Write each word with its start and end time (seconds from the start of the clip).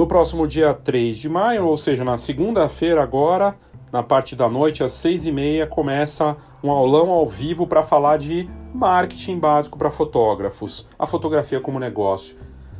No 0.00 0.06
próximo 0.06 0.48
dia 0.48 0.72
3 0.72 1.18
de 1.18 1.28
maio, 1.28 1.66
ou 1.66 1.76
seja, 1.76 2.02
na 2.02 2.16
segunda-feira 2.16 3.02
agora, 3.02 3.54
na 3.92 4.02
parte 4.02 4.34
da 4.34 4.48
noite, 4.48 4.82
às 4.82 4.94
6 4.94 5.26
e 5.26 5.30
meia, 5.30 5.66
começa 5.66 6.38
um 6.64 6.70
aulão 6.70 7.10
ao 7.10 7.28
vivo 7.28 7.66
para 7.66 7.82
falar 7.82 8.16
de 8.16 8.48
marketing 8.72 9.38
básico 9.38 9.76
para 9.76 9.90
fotógrafos, 9.90 10.88
a 10.98 11.06
fotografia 11.06 11.60
como 11.60 11.78
negócio. 11.78 12.34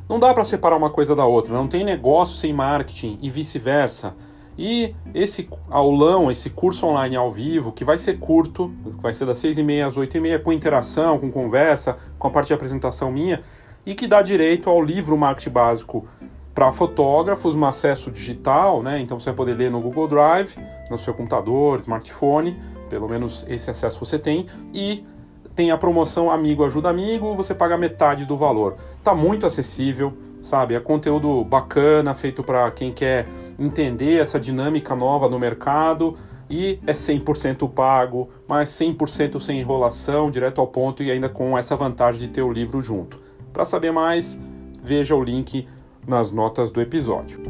Não 0.09 0.19
dá 0.19 0.33
para 0.33 0.45
separar 0.45 0.79
uma 0.79 0.88
coisa 0.88 1.14
da 1.14 1.27
outra, 1.27 1.52
não 1.52 1.69
tem 1.69 1.84
negócio 1.84 2.37
sem 2.37 2.55
marketing 2.55 3.19
e 3.21 3.29
vice-versa. 3.29 4.14
E 4.57 4.95
esse 5.12 5.46
aulão, 5.68 6.30
esse 6.30 6.48
curso 6.48 6.87
online 6.87 7.16
ao 7.16 7.30
vivo, 7.30 7.71
que 7.71 7.84
vai 7.84 7.98
ser 7.98 8.18
curto, 8.18 8.73
vai 9.02 9.12
ser 9.12 9.27
das 9.27 9.37
6h30 9.43 9.87
às 9.87 9.98
8h30, 9.98 10.43
com 10.43 10.55
interação, 10.55 11.18
com 11.18 11.30
conversa, 11.30 11.98
com 12.18 12.29
a 12.29 12.30
parte 12.30 12.46
de 12.46 12.55
apresentação 12.55 13.12
minha, 13.12 13.43
e 13.84 13.95
que 13.95 14.07
dá 14.07 14.23
direito 14.23 14.71
ao 14.71 14.82
livro 14.82 15.18
Marketing 15.18 15.50
Básico 15.50 16.09
para 16.54 16.72
fotógrafos, 16.72 17.54
um 17.54 17.64
acesso 17.64 18.10
digital, 18.10 18.82
né? 18.82 18.98
Então 19.00 19.18
você 19.18 19.27
vai 19.27 19.34
poder 19.34 19.54
ler 19.54 19.70
no 19.70 19.80
Google 19.80 20.09
Drive, 20.09 20.56
no 20.90 20.98
seu 20.98 21.14
computador, 21.14 21.78
smartphone, 21.78 22.60
pelo 22.88 23.09
menos 23.09 23.46
esse 23.48 23.70
acesso 23.70 24.04
você 24.04 24.18
tem, 24.18 24.46
e 24.74 25.04
tem 25.54 25.70
a 25.70 25.78
promoção 25.78 26.30
Amigo 26.30 26.64
Ajuda 26.64 26.88
Amigo, 26.88 27.34
você 27.34 27.54
paga 27.54 27.76
metade 27.76 28.24
do 28.24 28.36
valor. 28.36 28.76
Tá 29.02 29.14
muito 29.14 29.46
acessível, 29.46 30.12
sabe? 30.42 30.74
É 30.74 30.80
conteúdo 30.80 31.45
bacana, 31.45 32.14
feito 32.14 32.42
para 32.42 32.70
quem 32.70 32.92
quer 32.92 33.26
entender 33.59 34.20
essa 34.20 34.40
dinâmica 34.40 34.95
nova 34.96 35.28
no 35.28 35.38
mercado 35.38 36.16
e 36.48 36.80
é 36.87 36.92
100% 36.92 37.70
pago, 37.70 38.28
mas 38.48 38.70
100% 38.70 39.38
sem 39.38 39.60
enrolação, 39.60 40.30
direto 40.30 40.60
ao 40.60 40.66
ponto 40.66 41.02
e 41.02 41.10
ainda 41.10 41.28
com 41.28 41.56
essa 41.56 41.76
vantagem 41.76 42.20
de 42.20 42.28
ter 42.28 42.42
o 42.42 42.52
livro 42.52 42.80
junto. 42.80 43.20
Para 43.52 43.64
saber 43.64 43.92
mais, 43.92 44.40
veja 44.82 45.14
o 45.14 45.23
link 45.23 45.68
nas 46.06 46.30
notas 46.30 46.70
do 46.70 46.80
episódio. 46.80 47.40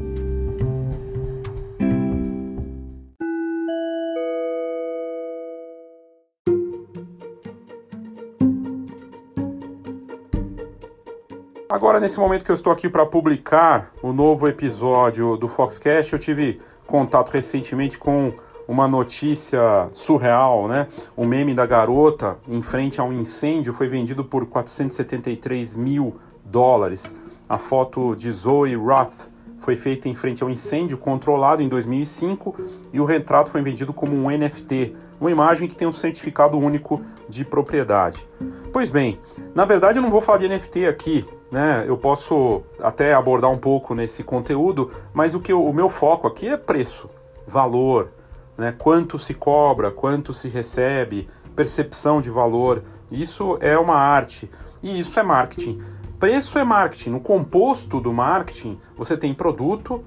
Agora, 11.71 12.01
nesse 12.01 12.19
momento 12.19 12.45
que 12.45 12.51
eu 12.51 12.55
estou 12.55 12.73
aqui 12.73 12.89
para 12.89 13.07
publicar 13.07 13.93
o 14.03 14.13
novo 14.13 14.49
episódio 14.49 15.37
do 15.37 15.47
Foxcast, 15.47 16.13
eu 16.13 16.19
tive 16.19 16.61
contato 16.85 17.31
recentemente 17.31 17.97
com 17.97 18.33
uma 18.67 18.87
notícia 18.87 19.89
surreal, 19.93 20.69
né? 20.69 20.89
O 21.17 21.25
meme 21.25 21.55
da 21.55 21.65
garota 21.65 22.39
em 22.49 22.61
frente 22.61 23.01
a 23.01 23.05
um 23.05 23.13
incêndio 23.13 23.73
foi 23.73 23.89
vendido 23.89 24.25
por 24.25 24.47
473 24.47 25.75
mil 25.75 26.17
dólares. 26.45 27.15
A 27.51 27.59
foto 27.59 28.15
de 28.15 28.31
Zoe 28.31 28.77
Roth 28.77 29.29
foi 29.59 29.75
feita 29.75 30.09
em 30.09 30.15
frente 30.15 30.41
ao 30.41 30.49
incêndio 30.49 30.97
controlado 30.97 31.61
em 31.61 31.69
2005 31.69 32.55
e 32.93 33.01
o 33.01 33.05
retrato 33.05 33.51
foi 33.51 33.61
vendido 33.61 33.93
como 33.93 34.15
um 34.15 34.31
NFT, 34.31 34.95
uma 35.21 35.33
imagem 35.33 35.67
que 35.67 35.75
tem 35.75 35.89
um 35.89 35.91
certificado 35.91 36.57
único 36.57 37.03
de 37.29 37.45
propriedade. 37.45 38.25
Pois 38.73 38.89
bem, 38.89 39.19
na 39.53 39.65
verdade 39.65 39.99
eu 39.99 40.03
não 40.03 40.13
vou 40.13 40.21
falar 40.21 40.39
de 40.39 40.49
NFT 40.49 40.87
aqui, 40.87 41.27
né? 41.51 41.85
Eu 41.89 41.99
posso 41.99 42.63
até 42.79 43.15
abordar 43.15 43.51
um 43.51 43.59
pouco 43.59 43.97
nesse 43.97 44.23
conteúdo, 44.23 44.89
mas 45.13 45.35
o 45.35 45.41
que 45.41 45.53
eu, 45.53 45.67
o 45.67 45.75
meu 45.75 45.89
foco 45.89 46.29
aqui 46.29 46.47
é 46.47 46.57
preço, 46.57 47.11
valor, 47.49 48.13
né? 48.57 48.73
Quanto 48.79 49.19
se 49.19 49.35
cobra, 49.35 49.91
quanto 49.91 50.33
se 50.33 50.49
recebe, 50.49 51.29
percepção 51.57 52.21
de 52.21 52.31
valor. 52.31 52.85
Isso 53.11 53.59
é 53.61 53.77
uma 53.77 53.97
arte 53.97 54.49
e 54.81 55.01
isso 55.01 55.19
é 55.19 55.23
marketing. 55.25 55.83
Preço 56.21 56.59
é 56.59 56.65
marketing. 56.65 57.11
No 57.11 57.21
composto 57.21 57.99
do 57.99 58.13
marketing, 58.13 58.79
você 58.95 59.17
tem 59.17 59.33
produto, 59.33 60.05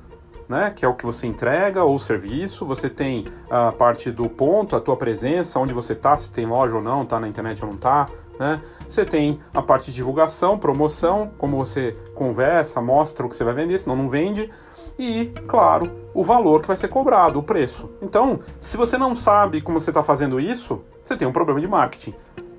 né, 0.47 0.69
que 0.69 0.85
é 0.85 0.87
o 0.87 0.93
que 0.93 1.03
você 1.03 1.25
entrega 1.25 1.83
ou 1.83 1.97
serviço, 1.97 2.67
você 2.67 2.87
tem 2.87 3.25
a 3.49 3.71
parte 3.71 4.11
do 4.11 4.29
ponto, 4.29 4.75
a 4.75 4.79
tua 4.79 4.95
presença, 4.95 5.59
onde 5.59 5.73
você 5.73 5.93
está, 5.93 6.15
se 6.15 6.31
tem 6.31 6.45
loja 6.45 6.75
ou 6.75 6.83
não, 6.83 7.01
está 7.01 7.19
na 7.19 7.27
internet 7.27 7.63
ou 7.63 7.69
não 7.69 7.75
está, 7.77 8.07
né? 8.39 8.61
Você 8.87 9.03
tem 9.03 9.39
a 9.55 9.61
parte 9.61 9.85
de 9.87 9.93
divulgação, 9.93 10.57
promoção, 10.57 11.31
como 11.39 11.57
você 11.57 11.95
conversa, 12.13 12.79
mostra 12.79 13.25
o 13.25 13.29
que 13.29 13.35
você 13.35 13.43
vai 13.43 13.55
vender, 13.55 13.79
senão 13.79 13.95
não 13.95 14.07
vende. 14.07 14.51
E, 14.99 15.33
claro, 15.47 15.91
o 16.13 16.23
valor 16.23 16.61
que 16.61 16.67
vai 16.67 16.77
ser 16.77 16.89
cobrado, 16.89 17.39
o 17.39 17.43
preço. 17.43 17.89
Então, 18.03 18.39
se 18.59 18.77
você 18.77 18.99
não 18.99 19.15
sabe 19.15 19.61
como 19.61 19.79
você 19.79 19.89
está 19.89 20.03
fazendo 20.03 20.39
isso, 20.39 20.83
você 21.03 21.17
tem 21.17 21.27
um 21.27 21.33
problema 21.33 21.59
de 21.59 21.67
marketing. 21.67 22.13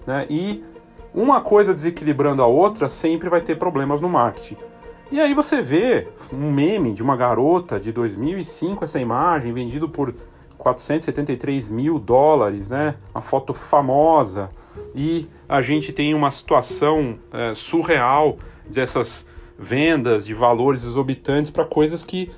Né? 0.05 0.27
E 0.29 0.65
uma 1.15 1.41
coisa 1.41 1.73
desequilibrando 1.73 2.43
a 2.43 2.47
outra 2.47 2.89
sempre 2.89 3.29
vai 3.29 3.41
ter 3.41 3.57
problemas 3.57 4.01
no 4.01 4.09
marketing. 4.09 4.57
E 5.13 5.21
aí 5.21 5.33
você 5.33 5.63
vê 5.63 6.09
um 6.33 6.51
meme 6.51 6.93
de 6.93 7.03
uma 7.03 7.17
garota 7.17 7.79
de 7.79 7.93
2005, 7.93 8.83
essa 8.83 8.99
imagem, 8.99 9.53
vendido 9.53 9.89
por 9.89 10.13
473 10.59 11.69
mil 11.69 11.99
dólares, 11.99 12.69
né? 12.69 12.97
Uma 13.15 13.21
foto 13.21 13.55
famosa. 13.55 14.49
E 14.95 15.29
a 15.49 15.63
gente 15.63 15.93
tem 15.93 16.15
uma 16.15 16.31
situação 16.31 17.17
é, 17.33 17.55
surreal 17.55 18.39
dessas 18.69 19.29
vendas 19.59 20.27
de 20.27 20.35
valores 20.35 20.85
exorbitantes 20.85 21.51
para 21.51 21.65
coisas 21.65 22.03
que 22.03 22.31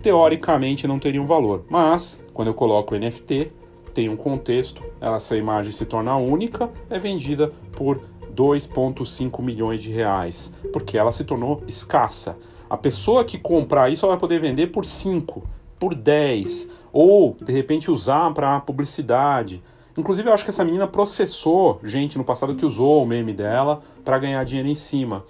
teoricamente 0.00 0.86
não 0.86 0.98
teriam 0.98 1.26
valor. 1.26 1.64
Mas, 1.68 2.22
quando 2.32 2.48
eu 2.48 2.54
coloco 2.54 2.94
NFT, 2.94 3.50
tem 3.92 4.08
um 4.08 4.16
contexto, 4.16 4.82
essa 5.00 5.36
imagem 5.36 5.72
se 5.72 5.84
torna 5.84 6.16
única, 6.16 6.70
é 6.88 6.98
vendida 6.98 7.52
por 7.72 8.00
2,5 8.34 9.42
milhões 9.42 9.82
de 9.82 9.90
reais, 9.90 10.54
porque 10.72 10.96
ela 10.96 11.12
se 11.12 11.24
tornou 11.24 11.62
escassa. 11.66 12.38
A 12.68 12.76
pessoa 12.76 13.24
que 13.24 13.38
comprar 13.38 13.90
isso 13.90 14.06
vai 14.06 14.16
poder 14.16 14.40
vender 14.40 14.68
por 14.68 14.84
5, 14.84 15.42
por 15.78 15.94
10 15.94 16.70
ou 16.92 17.36
de 17.40 17.52
repente 17.52 17.90
usar 17.90 18.32
para 18.32 18.60
publicidade. 18.60 19.62
Inclusive, 19.96 20.28
eu 20.28 20.32
acho 20.32 20.44
que 20.44 20.50
essa 20.50 20.64
menina 20.64 20.86
processou 20.86 21.80
gente 21.82 22.16
no 22.16 22.24
passado 22.24 22.54
que 22.54 22.64
usou 22.64 23.02
o 23.02 23.06
meme 23.06 23.32
dela 23.32 23.82
para 24.04 24.18
ganhar 24.18 24.44
dinheiro 24.44 24.68
em 24.68 24.74
cima. 24.74 25.24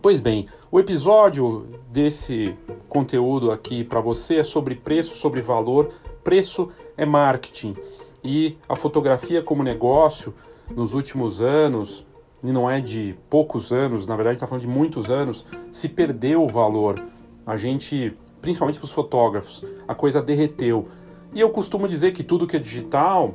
Pois 0.00 0.20
bem, 0.20 0.46
o 0.70 0.78
episódio 0.78 1.66
desse 1.90 2.54
conteúdo 2.88 3.50
aqui 3.50 3.82
para 3.82 4.00
você 4.00 4.36
é 4.36 4.44
sobre 4.44 4.76
preço, 4.76 5.16
sobre 5.16 5.42
valor. 5.42 5.90
Preço 6.22 6.70
é 7.00 7.06
marketing 7.06 7.74
e 8.22 8.56
a 8.68 8.76
fotografia 8.76 9.42
como 9.42 9.62
negócio 9.62 10.34
nos 10.76 10.94
últimos 10.94 11.40
anos, 11.40 12.06
e 12.44 12.52
não 12.52 12.70
é 12.70 12.80
de 12.80 13.16
poucos 13.28 13.72
anos, 13.72 14.06
na 14.06 14.14
verdade 14.14 14.36
está 14.36 14.46
falando 14.46 14.62
de 14.62 14.68
muitos 14.68 15.10
anos, 15.10 15.46
se 15.70 15.88
perdeu 15.88 16.44
o 16.44 16.48
valor. 16.48 17.02
A 17.46 17.56
gente 17.56 18.16
principalmente 18.40 18.78
para 18.78 18.86
os 18.86 18.92
fotógrafos, 18.92 19.64
a 19.86 19.94
coisa 19.94 20.22
derreteu. 20.22 20.88
E 21.32 21.40
eu 21.40 21.50
costumo 21.50 21.86
dizer 21.86 22.12
que 22.12 22.22
tudo 22.22 22.46
que 22.46 22.56
é 22.56 22.58
digital 22.58 23.34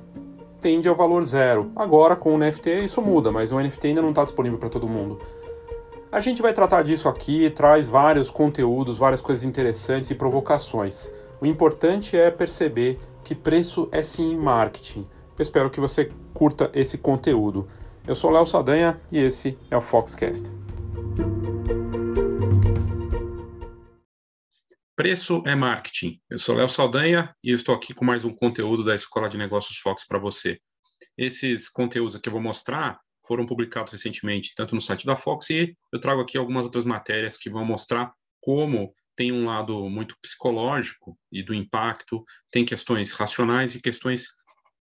tende 0.59 0.89
ao 0.89 0.95
valor 0.95 1.23
zero. 1.23 1.71
Agora, 1.75 2.15
com 2.15 2.33
o 2.33 2.37
NFT, 2.37 2.83
isso 2.83 3.01
muda, 3.01 3.31
mas 3.31 3.51
o 3.51 3.59
NFT 3.59 3.87
ainda 3.87 4.01
não 4.01 4.09
está 4.09 4.23
disponível 4.23 4.57
para 4.57 4.69
todo 4.69 4.87
mundo. 4.87 5.19
A 6.11 6.19
gente 6.19 6.41
vai 6.41 6.53
tratar 6.53 6.81
disso 6.83 7.07
aqui, 7.07 7.49
traz 7.49 7.87
vários 7.87 8.29
conteúdos, 8.29 8.97
várias 8.97 9.21
coisas 9.21 9.43
interessantes 9.43 10.09
e 10.09 10.15
provocações. 10.15 11.11
O 11.41 11.45
importante 11.45 12.17
é 12.17 12.31
perceber 12.31 12.99
que 13.25 13.33
preço 13.33 13.89
é 13.91 14.03
sim 14.03 14.37
marketing. 14.37 15.03
Eu 15.37 15.41
espero 15.41 15.71
que 15.71 15.79
você 15.79 16.11
curta 16.31 16.71
esse 16.75 16.95
conteúdo. 16.95 17.67
Eu 18.07 18.13
sou 18.13 18.29
Léo 18.29 18.45
Sadanha 18.45 19.01
e 19.11 19.17
esse 19.17 19.57
é 19.71 19.75
o 19.75 19.81
Foxcast. 19.81 20.51
Preço 24.95 25.41
é 25.45 25.55
marketing. 25.55 26.21
Eu 26.29 26.37
sou 26.37 26.55
Léo 26.55 26.69
Saldanha 26.69 27.35
e 27.43 27.51
estou 27.51 27.73
aqui 27.73 27.95
com 27.95 28.05
mais 28.05 28.23
um 28.23 28.33
conteúdo 28.33 28.85
da 28.85 28.93
Escola 28.93 29.27
de 29.27 29.39
Negócios 29.39 29.79
Fox 29.79 30.05
para 30.07 30.19
você. 30.19 30.59
Esses 31.17 31.67
conteúdos 31.67 32.15
que 32.17 32.29
eu 32.29 32.33
vou 32.33 32.41
mostrar 32.41 32.99
foram 33.27 33.47
publicados 33.47 33.91
recentemente, 33.91 34.53
tanto 34.55 34.75
no 34.75 34.81
site 34.81 35.03
da 35.03 35.15
Fox, 35.15 35.49
e 35.49 35.75
eu 35.91 35.99
trago 35.99 36.21
aqui 36.21 36.37
algumas 36.37 36.65
outras 36.65 36.85
matérias 36.85 37.39
que 37.39 37.49
vão 37.49 37.65
mostrar 37.65 38.13
como 38.39 38.93
tem 39.15 39.31
um 39.31 39.45
lado 39.45 39.89
muito 39.89 40.17
psicológico 40.21 41.17
e 41.31 41.41
do 41.41 41.53
impacto, 41.53 42.23
tem 42.51 42.65
questões 42.65 43.13
racionais 43.13 43.75
e 43.75 43.81
questões 43.81 44.27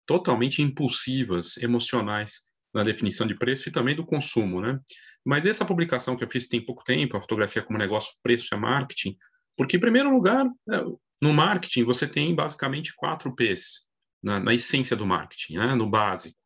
totalmente 0.05 0.61
impulsivas, 0.61 1.57
emocionais 1.57 2.41
na 2.73 2.83
definição 2.83 3.25
de 3.25 3.35
preço 3.35 3.69
e 3.69 3.71
também 3.71 3.95
do 3.95 4.05
consumo, 4.05 4.61
né? 4.61 4.79
Mas 5.25 5.45
essa 5.45 5.65
publicação 5.65 6.15
que 6.15 6.23
eu 6.23 6.29
fiz 6.29 6.47
tem 6.47 6.63
pouco 6.63 6.83
tempo, 6.83 7.17
a 7.17 7.21
fotografia 7.21 7.61
como 7.61 7.77
negócio, 7.77 8.15
preço 8.23 8.53
é 8.53 8.57
marketing, 8.57 9.17
porque, 9.57 9.77
em 9.77 9.79
primeiro 9.79 10.09
lugar, 10.09 10.45
é, 10.71 10.83
no 11.21 11.33
marketing, 11.33 11.83
você 11.83 12.07
tem 12.07 12.33
basicamente 12.33 12.93
quatro 12.95 13.35
P's 13.35 13.87
na, 14.23 14.39
na 14.39 14.53
essência 14.53 14.95
do 14.95 15.05
marketing, 15.05 15.57
né? 15.57 15.75
no 15.75 15.89
básico. 15.89 16.37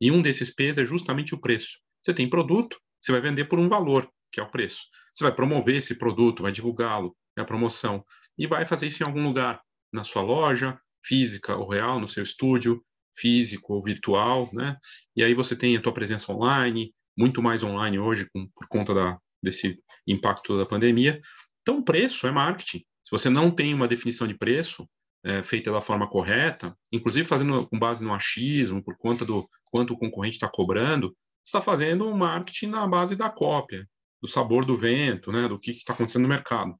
E 0.00 0.10
um 0.10 0.20
desses 0.20 0.54
P's 0.54 0.76
é 0.76 0.84
justamente 0.84 1.34
o 1.34 1.40
preço. 1.40 1.78
Você 2.02 2.12
tem 2.12 2.28
produto, 2.28 2.78
você 3.00 3.12
vai 3.12 3.20
vender 3.20 3.44
por 3.44 3.58
um 3.58 3.68
valor, 3.68 4.10
que 4.32 4.40
é 4.40 4.42
o 4.42 4.50
preço. 4.50 4.84
Você 5.14 5.24
vai 5.24 5.34
promover 5.34 5.76
esse 5.76 5.98
produto, 5.98 6.42
vai 6.42 6.52
divulgá-lo, 6.52 7.16
é 7.36 7.40
a 7.40 7.44
promoção. 7.44 8.04
E 8.38 8.46
vai 8.46 8.66
fazer 8.66 8.86
isso 8.86 9.02
em 9.02 9.06
algum 9.06 9.24
lugar, 9.24 9.60
na 9.92 10.04
sua 10.04 10.22
loja, 10.22 10.78
física 11.04 11.56
ou 11.56 11.68
real, 11.68 12.00
no 12.00 12.08
seu 12.08 12.22
estúdio, 12.22 12.84
físico 13.16 13.74
ou 13.74 13.82
virtual, 13.82 14.50
né? 14.52 14.76
E 15.14 15.24
aí 15.24 15.34
você 15.34 15.56
tem 15.56 15.76
a 15.76 15.80
tua 15.80 15.94
presença 15.94 16.32
online, 16.32 16.92
muito 17.16 17.42
mais 17.42 17.64
online 17.64 17.98
hoje 17.98 18.28
com, 18.32 18.46
por 18.54 18.68
conta 18.68 18.92
da, 18.92 19.18
desse 19.42 19.80
impacto 20.06 20.56
da 20.58 20.66
pandemia, 20.66 21.20
Então, 21.62 21.82
preço 21.82 22.26
é 22.26 22.30
marketing. 22.30 22.78
Se 23.02 23.10
você 23.10 23.30
não 23.30 23.50
tem 23.50 23.72
uma 23.72 23.88
definição 23.88 24.26
de 24.26 24.36
preço 24.36 24.88
é, 25.24 25.42
feita 25.42 25.72
da 25.72 25.80
forma 25.80 26.08
correta, 26.08 26.76
inclusive 26.92 27.26
fazendo 27.26 27.66
com 27.66 27.78
base 27.78 28.04
no 28.04 28.12
achismo, 28.12 28.82
por 28.82 28.96
conta 28.96 29.24
do 29.24 29.48
quanto 29.64 29.94
o 29.94 29.98
concorrente 29.98 30.36
está 30.36 30.48
cobrando, 30.48 31.16
está 31.44 31.60
fazendo 31.60 32.06
um 32.06 32.16
marketing 32.16 32.68
na 32.68 32.86
base 32.86 33.16
da 33.16 33.30
cópia, 33.30 33.88
do 34.20 34.28
sabor 34.28 34.64
do 34.64 34.76
vento, 34.76 35.30
né, 35.32 35.48
do 35.48 35.58
que 35.58 35.70
está 35.70 35.92
acontecendo 35.92 36.22
no 36.22 36.28
mercado. 36.28 36.74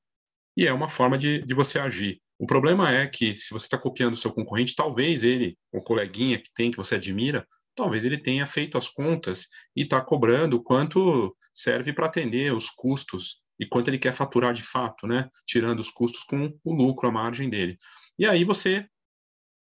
E 0.57 0.67
é 0.67 0.73
uma 0.73 0.89
forma 0.89 1.19
de, 1.19 1.45
de 1.45 1.55
você 1.55 1.79
agir. 1.79 2.21
O 2.39 2.47
problema 2.47 2.93
é 2.93 3.07
que 3.07 3.35
se 3.35 3.53
você 3.53 3.67
está 3.67 3.79
copiando 3.79 4.15
o 4.15 4.17
seu 4.17 4.33
concorrente, 4.33 4.75
talvez 4.75 5.23
ele, 5.23 5.57
o 5.73 5.83
coleguinha 5.83 6.39
que 6.39 6.53
tem, 6.55 6.71
que 6.71 6.77
você 6.77 6.97
admira, 6.97 7.47
talvez 7.75 8.05
ele 8.05 8.19
tenha 8.19 8.47
feito 8.47 8.77
as 8.77 8.89
contas 8.89 9.49
e 9.75 9.83
está 9.83 10.01
cobrando 10.01 10.63
quanto 10.63 11.37
serve 11.55 11.93
para 11.93 12.07
atender 12.07 12.53
os 12.53 12.71
custos 12.71 13.43
e 13.59 13.67
quanto 13.67 13.89
ele 13.89 13.99
quer 13.99 14.13
faturar 14.13 14.53
de 14.53 14.63
fato, 14.63 15.07
né? 15.07 15.29
Tirando 15.47 15.81
os 15.81 15.91
custos 15.91 16.23
com 16.25 16.53
o 16.63 16.75
lucro, 16.75 17.09
a 17.09 17.13
margem 17.13 17.49
dele. 17.49 17.79
E 18.19 18.27
aí 18.27 18.45
você 18.45 18.87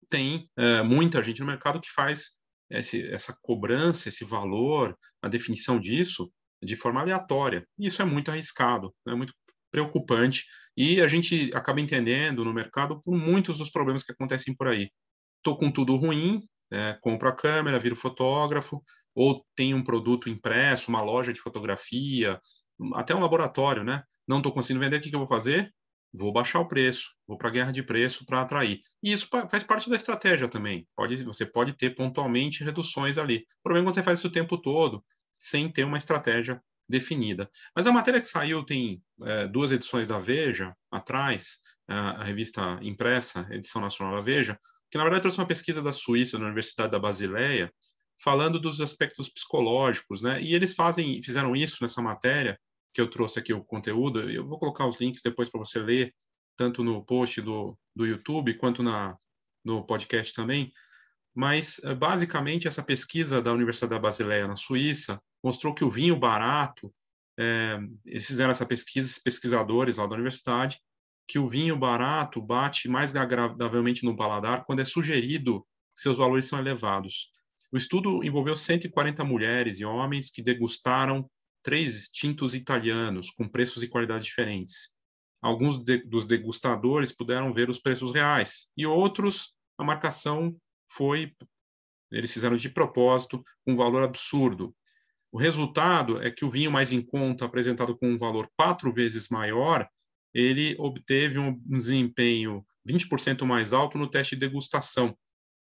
tem 0.08 0.48
é, 0.56 0.82
muita 0.82 1.22
gente 1.22 1.40
no 1.40 1.46
mercado 1.46 1.80
que 1.80 1.90
faz 1.90 2.32
esse, 2.70 3.06
essa 3.08 3.36
cobrança, 3.42 4.08
esse 4.08 4.24
valor, 4.24 4.96
a 5.22 5.28
definição 5.28 5.80
disso 5.80 6.30
de 6.62 6.76
forma 6.76 7.00
aleatória. 7.00 7.66
E 7.78 7.86
isso 7.86 8.02
é 8.02 8.04
muito 8.04 8.30
arriscado, 8.30 8.94
é 9.06 9.14
muito 9.14 9.32
preocupante 9.70 10.44
e 10.76 11.00
a 11.00 11.08
gente 11.08 11.50
acaba 11.54 11.80
entendendo 11.80 12.44
no 12.44 12.52
mercado 12.52 13.00
por 13.02 13.16
muitos 13.16 13.58
dos 13.58 13.70
problemas 13.70 14.02
que 14.02 14.12
acontecem 14.12 14.54
por 14.54 14.68
aí. 14.68 14.90
Estou 15.38 15.56
com 15.56 15.70
tudo 15.70 15.96
ruim, 15.96 16.42
é, 16.70 16.96
compro 17.00 17.28
a 17.28 17.34
câmera, 17.34 17.78
viro 17.78 17.96
fotógrafo, 17.96 18.82
ou 19.14 19.44
tem 19.54 19.74
um 19.74 19.82
produto 19.82 20.28
impresso, 20.28 20.90
uma 20.90 21.00
loja 21.00 21.32
de 21.32 21.40
fotografia, 21.40 22.38
até 22.94 23.14
um 23.14 23.20
laboratório, 23.20 23.82
né? 23.82 24.02
Não 24.28 24.38
estou 24.38 24.52
conseguindo 24.52 24.84
vender, 24.84 24.98
o 24.98 25.00
que, 25.00 25.08
que 25.08 25.14
eu 25.14 25.20
vou 25.20 25.28
fazer? 25.28 25.72
Vou 26.12 26.32
baixar 26.32 26.60
o 26.60 26.68
preço, 26.68 27.10
vou 27.26 27.36
para 27.38 27.48
a 27.48 27.52
guerra 27.52 27.70
de 27.70 27.82
preço 27.82 28.24
para 28.26 28.42
atrair. 28.42 28.80
E 29.02 29.12
isso 29.12 29.28
faz 29.28 29.62
parte 29.62 29.88
da 29.88 29.96
estratégia 29.96 30.48
também. 30.48 30.86
Pode, 30.94 31.22
você 31.24 31.46
pode 31.46 31.74
ter 31.74 31.94
pontualmente 31.94 32.64
reduções 32.64 33.18
ali. 33.18 33.38
O 33.60 33.62
problema 33.62 33.84
é 33.84 33.86
quando 33.86 33.94
você 33.94 34.02
faz 34.02 34.18
isso 34.18 34.28
o 34.28 34.32
tempo 34.32 34.58
todo, 34.58 35.04
sem 35.36 35.70
ter 35.70 35.84
uma 35.84 35.98
estratégia 35.98 36.62
definida. 36.88 37.50
Mas 37.74 37.86
a 37.86 37.92
matéria 37.92 38.20
que 38.20 38.26
saiu 38.26 38.64
tem 38.64 39.02
é, 39.22 39.46
duas 39.46 39.72
edições 39.72 40.08
da 40.08 40.18
Veja 40.18 40.74
atrás, 40.90 41.58
a, 41.88 42.22
a 42.22 42.24
revista 42.24 42.78
impressa, 42.82 43.46
edição 43.50 43.80
nacional 43.80 44.16
da 44.16 44.22
Veja, 44.22 44.58
que 44.90 44.98
na 44.98 45.04
verdade 45.04 45.22
trouxe 45.22 45.38
uma 45.38 45.46
pesquisa 45.46 45.82
da 45.82 45.92
Suíça, 45.92 46.38
da 46.38 46.44
Universidade 46.44 46.92
da 46.92 46.98
Basileia, 46.98 47.72
falando 48.22 48.58
dos 48.58 48.80
aspectos 48.80 49.28
psicológicos, 49.28 50.22
né? 50.22 50.40
E 50.40 50.54
eles 50.54 50.74
fazem, 50.74 51.22
fizeram 51.22 51.54
isso 51.54 51.78
nessa 51.82 52.00
matéria 52.00 52.58
que 52.94 53.00
eu 53.00 53.08
trouxe 53.10 53.38
aqui 53.38 53.52
o 53.52 53.64
conteúdo. 53.64 54.30
Eu 54.30 54.46
vou 54.46 54.58
colocar 54.58 54.86
os 54.86 54.98
links 55.00 55.20
depois 55.22 55.50
para 55.50 55.58
você 55.58 55.78
ler, 55.80 56.14
tanto 56.56 56.82
no 56.82 57.04
post 57.04 57.42
do, 57.42 57.78
do 57.94 58.06
YouTube 58.06 58.54
quanto 58.54 58.82
na 58.82 59.16
no 59.64 59.84
podcast 59.84 60.32
também. 60.32 60.72
Mas 61.36 61.78
eh, 61.84 61.94
basicamente 61.94 62.66
essa 62.66 62.82
pesquisa 62.82 63.42
da 63.42 63.52
Universidade 63.52 63.90
da 63.90 63.98
Basileia 63.98 64.48
na 64.48 64.56
Suíça 64.56 65.20
mostrou 65.44 65.74
que 65.74 65.84
o 65.84 65.90
vinho 65.90 66.18
barato, 66.18 66.90
é, 67.38 67.78
eles 68.06 68.26
fizeram 68.26 68.50
essa 68.50 68.64
pesquisa, 68.64 69.20
pesquisadores 69.22 69.98
lá 69.98 70.06
da 70.06 70.14
universidade, 70.14 70.80
que 71.28 71.38
o 71.38 71.46
vinho 71.46 71.76
barato 71.78 72.40
bate 72.40 72.88
mais 72.88 73.14
agradavelmente 73.14 74.02
no 74.04 74.16
paladar 74.16 74.64
quando 74.64 74.80
é 74.80 74.84
sugerido 74.84 75.60
que 75.94 76.00
seus 76.00 76.16
valores 76.16 76.46
são 76.46 76.58
elevados. 76.58 77.32
O 77.70 77.76
estudo 77.76 78.24
envolveu 78.24 78.56
140 78.56 79.22
mulheres 79.22 79.78
e 79.78 79.84
homens 79.84 80.30
que 80.30 80.40
degustaram 80.42 81.28
três 81.62 82.08
tintos 82.08 82.54
italianos 82.54 83.30
com 83.30 83.46
preços 83.46 83.82
e 83.82 83.88
qualidades 83.88 84.26
diferentes. 84.26 84.94
Alguns 85.42 85.82
de, 85.82 85.98
dos 85.98 86.24
degustadores 86.24 87.12
puderam 87.12 87.52
ver 87.52 87.68
os 87.68 87.78
preços 87.78 88.14
reais 88.14 88.70
e 88.74 88.86
outros 88.86 89.54
a 89.76 89.84
marcação 89.84 90.56
foi 90.90 91.32
eles 92.10 92.32
fizeram 92.32 92.56
de 92.56 92.68
propósito 92.68 93.42
um 93.66 93.74
valor 93.74 94.02
absurdo. 94.02 94.74
O 95.32 95.38
resultado 95.38 96.22
é 96.22 96.30
que 96.30 96.44
o 96.44 96.50
vinho 96.50 96.70
mais 96.70 96.92
em 96.92 97.02
conta, 97.02 97.44
apresentado 97.44 97.96
com 97.96 98.08
um 98.08 98.18
valor 98.18 98.48
quatro 98.56 98.92
vezes 98.92 99.28
maior, 99.28 99.86
ele 100.32 100.76
obteve 100.78 101.38
um 101.38 101.58
desempenho 101.66 102.64
20% 102.88 103.44
mais 103.44 103.72
alto 103.72 103.98
no 103.98 104.08
teste 104.08 104.36
de 104.36 104.40
degustação 104.40 105.16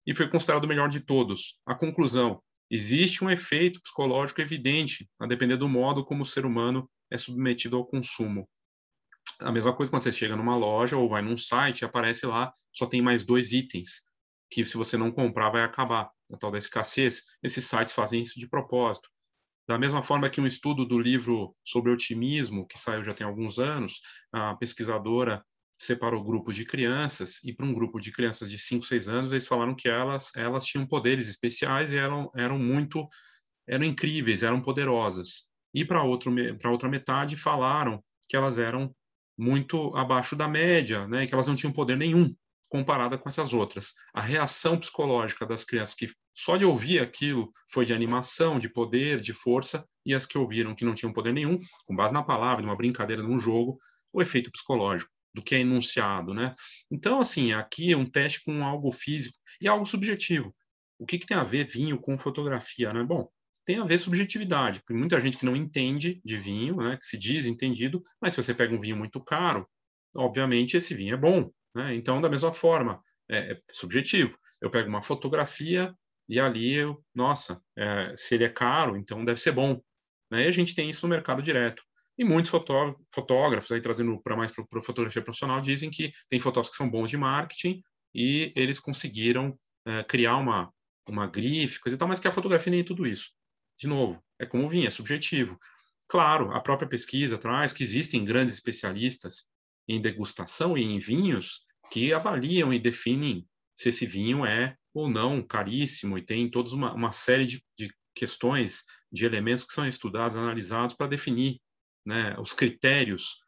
e 0.07 0.15
foi 0.15 0.29
considerado 0.29 0.65
o 0.65 0.69
melhor 0.69 0.89
de 0.89 1.01
todos. 1.01 1.61
A 1.67 1.75
conclusão: 1.75 2.43
existe 2.71 3.23
um 3.23 3.31
efeito 3.31 3.81
psicológico 3.83 4.41
evidente, 4.41 5.09
a 5.21 5.27
depender 5.27 5.57
do 5.57 5.69
modo 5.69 6.05
como 6.05 6.23
o 6.23 6.27
ser 6.27 6.47
humano 6.47 6.89
é 7.11 7.19
submetido 7.19 7.77
ao 7.77 7.85
consumo. 7.85 8.49
A 9.41 9.53
mesma 9.53 9.75
coisa 9.75 9.91
quando 9.91 10.03
você 10.03 10.13
chega 10.13 10.37
numa 10.37 10.57
loja 10.57 10.97
ou 10.97 11.09
vai 11.09 11.23
num 11.23 11.37
site, 11.37 11.85
aparece 11.85 12.27
lá, 12.27 12.53
só 12.73 12.87
tem 12.87 13.03
mais 13.03 13.25
dois 13.25 13.53
itens, 13.53 14.03
que 14.51 14.67
se 14.67 14.77
você 14.77 14.97
não 14.97 15.13
comprar 15.13 15.51
vai 15.51 15.63
acabar. 15.63 16.11
A 16.33 16.37
tal 16.37 16.51
da 16.51 16.59
escassez, 16.59 17.25
esses 17.43 17.65
sites 17.65 17.95
fazem 17.95 18.23
isso 18.23 18.39
de 18.39 18.49
propósito. 18.49 19.09
Da 19.69 19.79
mesma 19.79 20.03
forma 20.03 20.29
que 20.29 20.41
um 20.41 20.47
estudo 20.47 20.85
do 20.85 20.99
livro 20.99 21.55
sobre 21.65 21.93
otimismo, 21.93 22.67
que 22.67 22.79
saiu 22.79 23.05
já 23.05 23.15
tem 23.15 23.27
alguns 23.27 23.59
anos, 23.59 24.01
a 24.33 24.55
pesquisadora 24.57 25.45
separou 25.79 26.23
grupos 26.23 26.57
de 26.57 26.65
crianças 26.65 27.43
e 27.45 27.55
para 27.55 27.65
um 27.65 27.73
grupo 27.73 27.99
de 27.99 28.13
crianças 28.13 28.51
de 28.51 28.59
5, 28.59 28.85
6 28.85 29.09
anos, 29.09 29.33
eles 29.33 29.47
falaram 29.47 29.75
que 29.75 29.89
elas 29.89 30.31
elas 30.37 30.67
tinham 30.67 30.87
poderes 30.87 31.29
especiais 31.29 31.91
e 31.91 31.97
eram 31.97 32.31
eram 32.37 32.59
muito 32.59 33.09
eram 33.67 33.85
incríveis, 33.85 34.43
eram 34.43 34.61
poderosas. 34.61 35.49
E 35.73 35.85
para 35.85 36.03
outra 36.03 36.89
metade 36.89 37.37
falaram 37.37 38.03
que 38.29 38.37
elas 38.37 38.59
eram 38.59 38.95
muito 39.39 39.97
abaixo 39.97 40.37
da 40.37 40.47
média, 40.47 41.07
né, 41.07 41.27
que 41.27 41.33
elas 41.33 41.47
não 41.47 41.55
tinham 41.55 41.73
poder 41.73 41.97
nenhum 41.97 42.35
comparada 42.71 43.19
com 43.19 43.29
essas 43.29 43.53
outras. 43.53 43.93
A 44.15 44.23
reação 44.23 44.79
psicológica 44.79 45.45
das 45.45 45.65
crianças 45.65 45.95
que 45.95 46.07
só 46.33 46.57
de 46.57 46.65
ouvir 46.65 47.01
aquilo 47.01 47.53
foi 47.71 47.85
de 47.85 47.93
animação, 47.93 48.59
de 48.59 48.73
poder, 48.73 49.21
de 49.21 49.35
força, 49.35 49.85
e 50.07 50.15
as 50.15 50.25
que 50.25 50.39
ouviram 50.39 50.75
que 50.75 50.85
não 50.85 50.95
tinham 50.95 51.13
poder 51.13 51.35
nenhum, 51.35 51.59
com 51.85 51.95
base 51.95 52.15
na 52.15 52.23
palavra, 52.23 52.63
numa 52.63 52.77
brincadeira, 52.77 53.23
num 53.23 53.39
jogo, 53.39 53.79
o 54.13 54.23
efeito 54.23 54.51
psicológico 54.51 55.11
do 55.35 55.43
que 55.43 55.55
é 55.55 55.61
enunciado, 55.61 56.33
né? 56.33 56.55
Então, 56.91 57.21
assim, 57.21 57.53
aqui 57.53 57.93
é 57.93 57.97
um 57.97 58.09
teste 58.09 58.43
com 58.45 58.65
algo 58.65 58.91
físico 58.91 59.37
e 59.61 59.69
algo 59.69 59.85
subjetivo. 59.85 60.55
O 60.99 61.07
que, 61.07 61.19
que 61.19 61.27
tem 61.27 61.37
a 61.37 61.45
ver 61.45 61.67
vinho 61.67 62.01
com 62.01 62.19
fotografia, 62.19 62.93
né? 62.93 63.05
Bom, 63.05 63.29
tem 63.65 63.79
a 63.79 63.85
ver 63.85 63.99
subjetividade, 63.99 64.81
porque 64.81 64.95
muita 64.95 65.21
gente 65.21 65.39
que 65.39 65.45
não 65.45 65.55
entende 65.55 66.21
de 66.25 66.37
vinho, 66.37 66.77
né, 66.77 66.97
que 66.97 67.07
se 67.07 67.19
diz 67.19 67.47
entendido, 67.47 68.03
mas 68.21 68.33
se 68.33 68.43
você 68.43 68.55
pega 68.55 68.75
um 68.75 68.81
vinho 68.81 68.97
muito 68.97 69.23
caro, 69.23 69.69
obviamente 70.17 70.77
esse 70.77 70.95
vinho 70.95 71.15
é 71.15 71.17
bom, 71.17 71.51
né? 71.75 71.95
Então, 71.95 72.21
da 72.21 72.29
mesma 72.29 72.53
forma, 72.53 73.03
é, 73.29 73.53
é, 73.53 73.61
subjetivo. 73.71 74.37
Eu 74.61 74.71
pego 74.71 74.89
uma 74.89 75.03
fotografia 75.03 75.95
e 76.29 76.39
ali, 76.39 76.75
eu, 76.75 77.03
nossa, 77.15 77.63
é, 77.77 78.15
se 78.17 78.35
ele 78.35 78.45
é 78.45 78.49
caro, 78.49 78.97
então 78.97 79.25
deve 79.25 79.41
ser 79.41 79.53
bom. 79.53 79.81
Né? 80.31 80.45
E 80.45 80.49
a 80.49 80.51
gente 80.51 80.75
tem 80.75 80.91
isso 80.91 81.07
no 81.07 81.15
mercado 81.15 81.41
direto. 81.41 81.83
E 82.19 82.25
muitos 82.25 82.51
fotógrafos, 82.51 83.73
aí 83.73 83.81
trazendo 83.81 84.21
para 84.23 84.37
mais 84.37 84.53
para 84.53 84.65
a 84.77 84.83
fotografia 84.83 85.23
profissional, 85.23 85.61
dizem 85.61 85.91
que 85.91 86.13
tem 86.29 86.39
fotógrafos 86.39 86.71
que 86.71 86.77
são 86.77 86.91
bons 86.91 87.09
de 87.09 87.17
marketing 87.17 87.81
e 88.15 88.53
eles 88.55 88.79
conseguiram 88.79 89.59
é, 89.87 90.05
criar 90.05 90.37
uma, 90.37 90.71
uma 91.09 91.27
grife, 91.27 91.81
coisa 91.81 91.97
e 91.97 91.99
tal, 91.99 92.09
mas 92.09 92.21
que 92.21 92.29
a 92.29 92.33
fotografia 92.33 92.71
nem 92.71 92.81
é 92.81 92.85
tudo 92.85 93.07
isso. 93.07 93.31
De 93.79 93.87
novo, 93.87 94.23
é 94.39 94.45
como 94.45 94.69
vinha, 94.69 94.89
é 94.89 94.91
subjetivo. 94.91 95.59
Claro, 96.09 96.53
a 96.53 96.61
própria 96.61 96.89
pesquisa 96.89 97.39
traz 97.39 97.73
que 97.73 97.83
existem 97.83 98.25
grandes 98.25 98.55
especialistas 98.55 99.49
em 99.89 100.01
degustação 100.01 100.77
e 100.77 100.83
em 100.83 100.99
vinhos 100.99 101.65
que 101.91 102.13
avaliam 102.13 102.73
e 102.73 102.79
definem 102.79 103.47
se 103.77 103.89
esse 103.89 104.07
vinho 104.07 104.45
é 104.45 104.77
ou 104.95 105.09
não 105.09 105.43
caríssimo 105.43 106.19
e 106.19 106.23
tem 106.23 106.51
toda 106.51 106.75
uma, 106.75 106.93
uma 106.93 107.13
série 107.13 107.47
de, 107.47 107.65
de 107.79 107.91
questões, 108.15 108.85
de 109.11 109.25
elementos 109.25 109.65
que 109.65 109.73
são 109.73 109.87
estudados, 109.87 110.37
analisados 110.37 110.95
para 110.95 111.07
definir 111.07 111.61
né, 112.05 112.35
os 112.39 112.53
critérios 112.53 113.39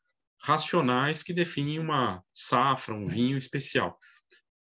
racionais 0.41 1.23
que 1.23 1.33
definem 1.33 1.79
uma 1.79 2.23
safra, 2.33 2.95
um 2.95 3.07
vinho 3.07 3.37
especial. 3.37 3.99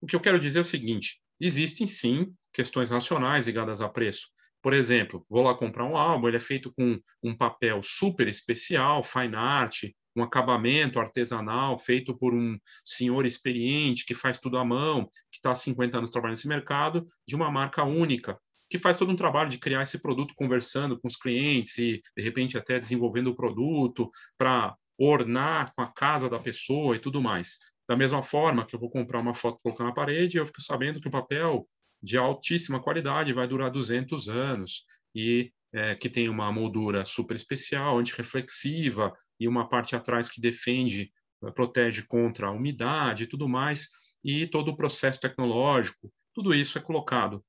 O 0.02 0.06
que 0.06 0.16
eu 0.16 0.20
quero 0.20 0.40
dizer 0.40 0.60
é 0.60 0.62
o 0.62 0.66
seguinte: 0.66 1.22
existem 1.40 1.88
sim 1.88 2.34
questões 2.54 2.90
racionais 2.90 3.48
ligadas 3.48 3.82
a 3.82 3.90
preço. 3.90 4.30
Por 4.62 4.74
exemplo, 4.74 5.26
vou 5.30 5.44
lá 5.44 5.56
comprar 5.56 5.86
um 5.86 5.96
álbum, 5.96 6.28
ele 6.28 6.38
é 6.38 6.42
feito 6.42 6.74
com 6.74 7.00
um 7.24 7.36
papel 7.36 7.82
super 7.82 8.28
especial, 8.28 9.04
fine 9.04 9.36
art, 9.36 9.84
um 10.20 10.24
acabamento 10.24 11.00
artesanal 11.00 11.78
feito 11.78 12.16
por 12.16 12.34
um 12.34 12.58
senhor 12.84 13.26
experiente 13.26 14.06
que 14.06 14.14
faz 14.14 14.40
tudo 14.40 14.58
à 14.58 14.66
mão, 14.66 15.06
que 15.32 15.38
está 15.38 15.52
há 15.52 15.56
50 15.56 15.98
anos 15.98 16.12
trabalhando 16.12 16.38
nesse 16.38 16.48
mercado, 16.48 17.06
de 17.28 17.36
uma 17.36 17.50
marca 17.50 17.84
única, 17.84 18.40
que 18.70 18.78
faz 18.78 18.98
todo 18.98 19.12
um 19.12 19.16
trabalho 19.16 19.50
de 19.50 19.58
criar 19.58 19.82
esse 19.82 20.00
produto 20.00 20.34
conversando 20.36 21.00
com 21.00 21.08
os 21.08 21.16
clientes 21.16 21.78
e, 21.78 22.02
de 22.16 22.24
repente, 22.24 22.58
até 22.58 22.80
desenvolvendo 22.80 23.28
o 23.28 23.36
produto 23.36 24.10
para 24.38 24.76
ornar 24.98 25.74
com 25.74 25.82
a 25.82 25.92
casa 25.92 26.30
da 26.30 26.40
pessoa 26.40 26.96
e 26.96 27.00
tudo 27.00 27.22
mais. 27.22 27.58
Da 27.88 27.96
mesma 27.96 28.22
forma 28.22 28.66
que 28.66 28.76
eu 28.76 28.80
vou 28.80 28.90
comprar 28.90 29.20
uma 29.20 29.34
foto 29.34 29.60
colocar 29.64 29.84
na 29.84 29.94
parede, 29.94 30.38
eu 30.38 30.46
fico 30.46 30.62
sabendo 30.62 31.00
que 31.00 31.08
o 31.08 31.12
papel 31.12 31.68
de 32.02 32.18
altíssima 32.18 32.80
qualidade 32.80 33.34
vai 33.34 33.48
durar 33.48 33.72
200 33.72 34.30
anos 34.30 34.86
e 35.16 35.52
é, 35.74 35.96
que 35.96 36.10
tem 36.10 36.30
uma 36.30 36.52
moldura 36.52 37.06
super 37.06 37.36
especial, 37.36 37.98
antirreflexiva, 37.98 39.14
e 39.40 39.48
uma 39.48 39.68
parte 39.68 39.96
atrás 39.96 40.30
que 40.30 40.42
defende 40.42 41.12
protege 41.56 42.04
contra 42.04 42.48
a 42.48 42.52
umidade 42.52 43.24
e 43.24 43.28
tudo 43.28 43.48
mais, 43.48 43.90
e 44.24 44.46
todo 44.46 44.70
o 44.70 44.76
processo 44.76 45.20
tecnológico, 45.20 46.12
tudo 46.34 46.54
isso 46.54 46.78
é 46.78 46.82
colocado. 46.82 47.44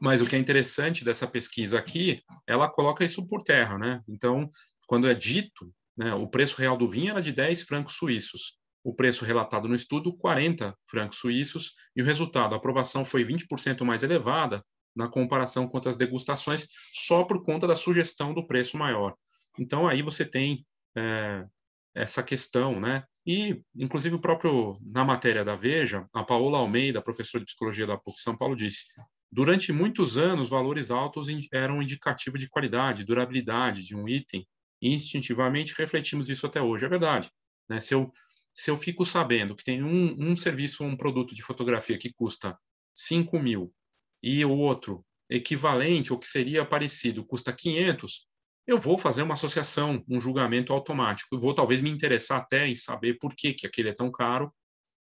Mas 0.00 0.22
o 0.22 0.26
que 0.26 0.34
é 0.34 0.38
interessante 0.38 1.04
dessa 1.04 1.26
pesquisa 1.26 1.78
aqui, 1.78 2.22
ela 2.46 2.68
coloca 2.68 3.04
isso 3.04 3.26
por 3.26 3.42
terra, 3.42 3.78
né? 3.78 4.00
Então, 4.08 4.48
quando 4.86 5.06
é 5.06 5.14
dito, 5.14 5.72
né, 5.96 6.14
o 6.14 6.26
preço 6.26 6.58
real 6.58 6.76
do 6.76 6.88
vinho 6.88 7.10
era 7.10 7.20
de 7.20 7.32
10 7.32 7.62
francos 7.62 7.94
suíços, 7.94 8.58
o 8.82 8.94
preço 8.94 9.24
relatado 9.24 9.68
no 9.68 9.74
estudo, 9.74 10.16
40 10.16 10.76
francos 10.86 11.18
suíços, 11.18 11.74
e 11.94 12.02
o 12.02 12.04
resultado, 12.04 12.54
a 12.54 12.56
aprovação 12.56 13.04
foi 13.04 13.24
20% 13.24 13.84
mais 13.84 14.02
elevada 14.02 14.64
na 14.96 15.08
comparação 15.08 15.68
com 15.68 15.78
as 15.86 15.96
degustações, 15.96 16.68
só 16.92 17.24
por 17.24 17.44
conta 17.44 17.66
da 17.66 17.76
sugestão 17.76 18.34
do 18.34 18.46
preço 18.46 18.76
maior. 18.76 19.14
Então, 19.58 19.86
aí 19.86 20.02
você 20.02 20.24
tem 20.24 20.66
é, 20.96 21.46
essa 21.94 22.22
questão, 22.22 22.80
né? 22.80 23.04
E, 23.26 23.62
inclusive, 23.74 24.16
o 24.16 24.20
próprio, 24.20 24.78
na 24.82 25.04
matéria 25.04 25.44
da 25.44 25.54
Veja, 25.54 26.08
a 26.12 26.24
Paola 26.24 26.58
Almeida, 26.58 27.02
professora 27.02 27.44
de 27.44 27.46
psicologia 27.46 27.86
da 27.86 27.96
PUC 27.96 28.20
São 28.20 28.36
Paulo, 28.36 28.56
disse: 28.56 28.86
durante 29.30 29.72
muitos 29.72 30.18
anos, 30.18 30.50
valores 30.50 30.90
altos 30.90 31.28
eram 31.52 31.80
indicativo 31.80 32.36
de 32.36 32.48
qualidade, 32.48 33.04
durabilidade 33.04 33.84
de 33.84 33.94
um 33.94 34.08
item, 34.08 34.46
e 34.80 34.92
instintivamente 34.92 35.74
refletimos 35.78 36.28
isso 36.28 36.46
até 36.46 36.60
hoje. 36.60 36.84
É 36.84 36.88
verdade. 36.88 37.30
Né? 37.68 37.80
Se, 37.80 37.94
eu, 37.94 38.10
se 38.52 38.70
eu 38.70 38.76
fico 38.76 39.04
sabendo 39.04 39.54
que 39.54 39.62
tem 39.62 39.82
um, 39.82 40.30
um 40.30 40.34
serviço 40.34 40.82
um 40.84 40.96
produto 40.96 41.34
de 41.34 41.42
fotografia 41.42 41.96
que 41.96 42.12
custa 42.12 42.58
5 42.92 43.38
mil 43.38 43.72
e 44.20 44.44
o 44.44 44.50
outro 44.50 45.04
equivalente 45.30 46.12
ou 46.12 46.18
que 46.18 46.26
seria 46.26 46.64
parecido 46.64 47.24
custa 47.24 47.52
500, 47.52 48.26
eu 48.66 48.78
vou 48.78 48.96
fazer 48.96 49.22
uma 49.22 49.34
associação, 49.34 50.04
um 50.08 50.20
julgamento 50.20 50.72
automático. 50.72 51.34
Eu 51.34 51.38
vou 51.38 51.54
talvez 51.54 51.80
me 51.80 51.90
interessar 51.90 52.38
até 52.38 52.68
em 52.68 52.76
saber 52.76 53.18
por 53.18 53.34
que, 53.34 53.52
que 53.52 53.66
aquele 53.66 53.90
é 53.90 53.94
tão 53.94 54.10
caro, 54.10 54.52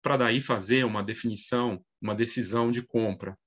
para 0.02 0.18
daí 0.18 0.42
fazer 0.42 0.84
uma 0.86 1.04
definição, 1.04 1.84
uma 2.02 2.16
decisão 2.16 2.72
de 2.72 2.82
compra. 2.82 3.38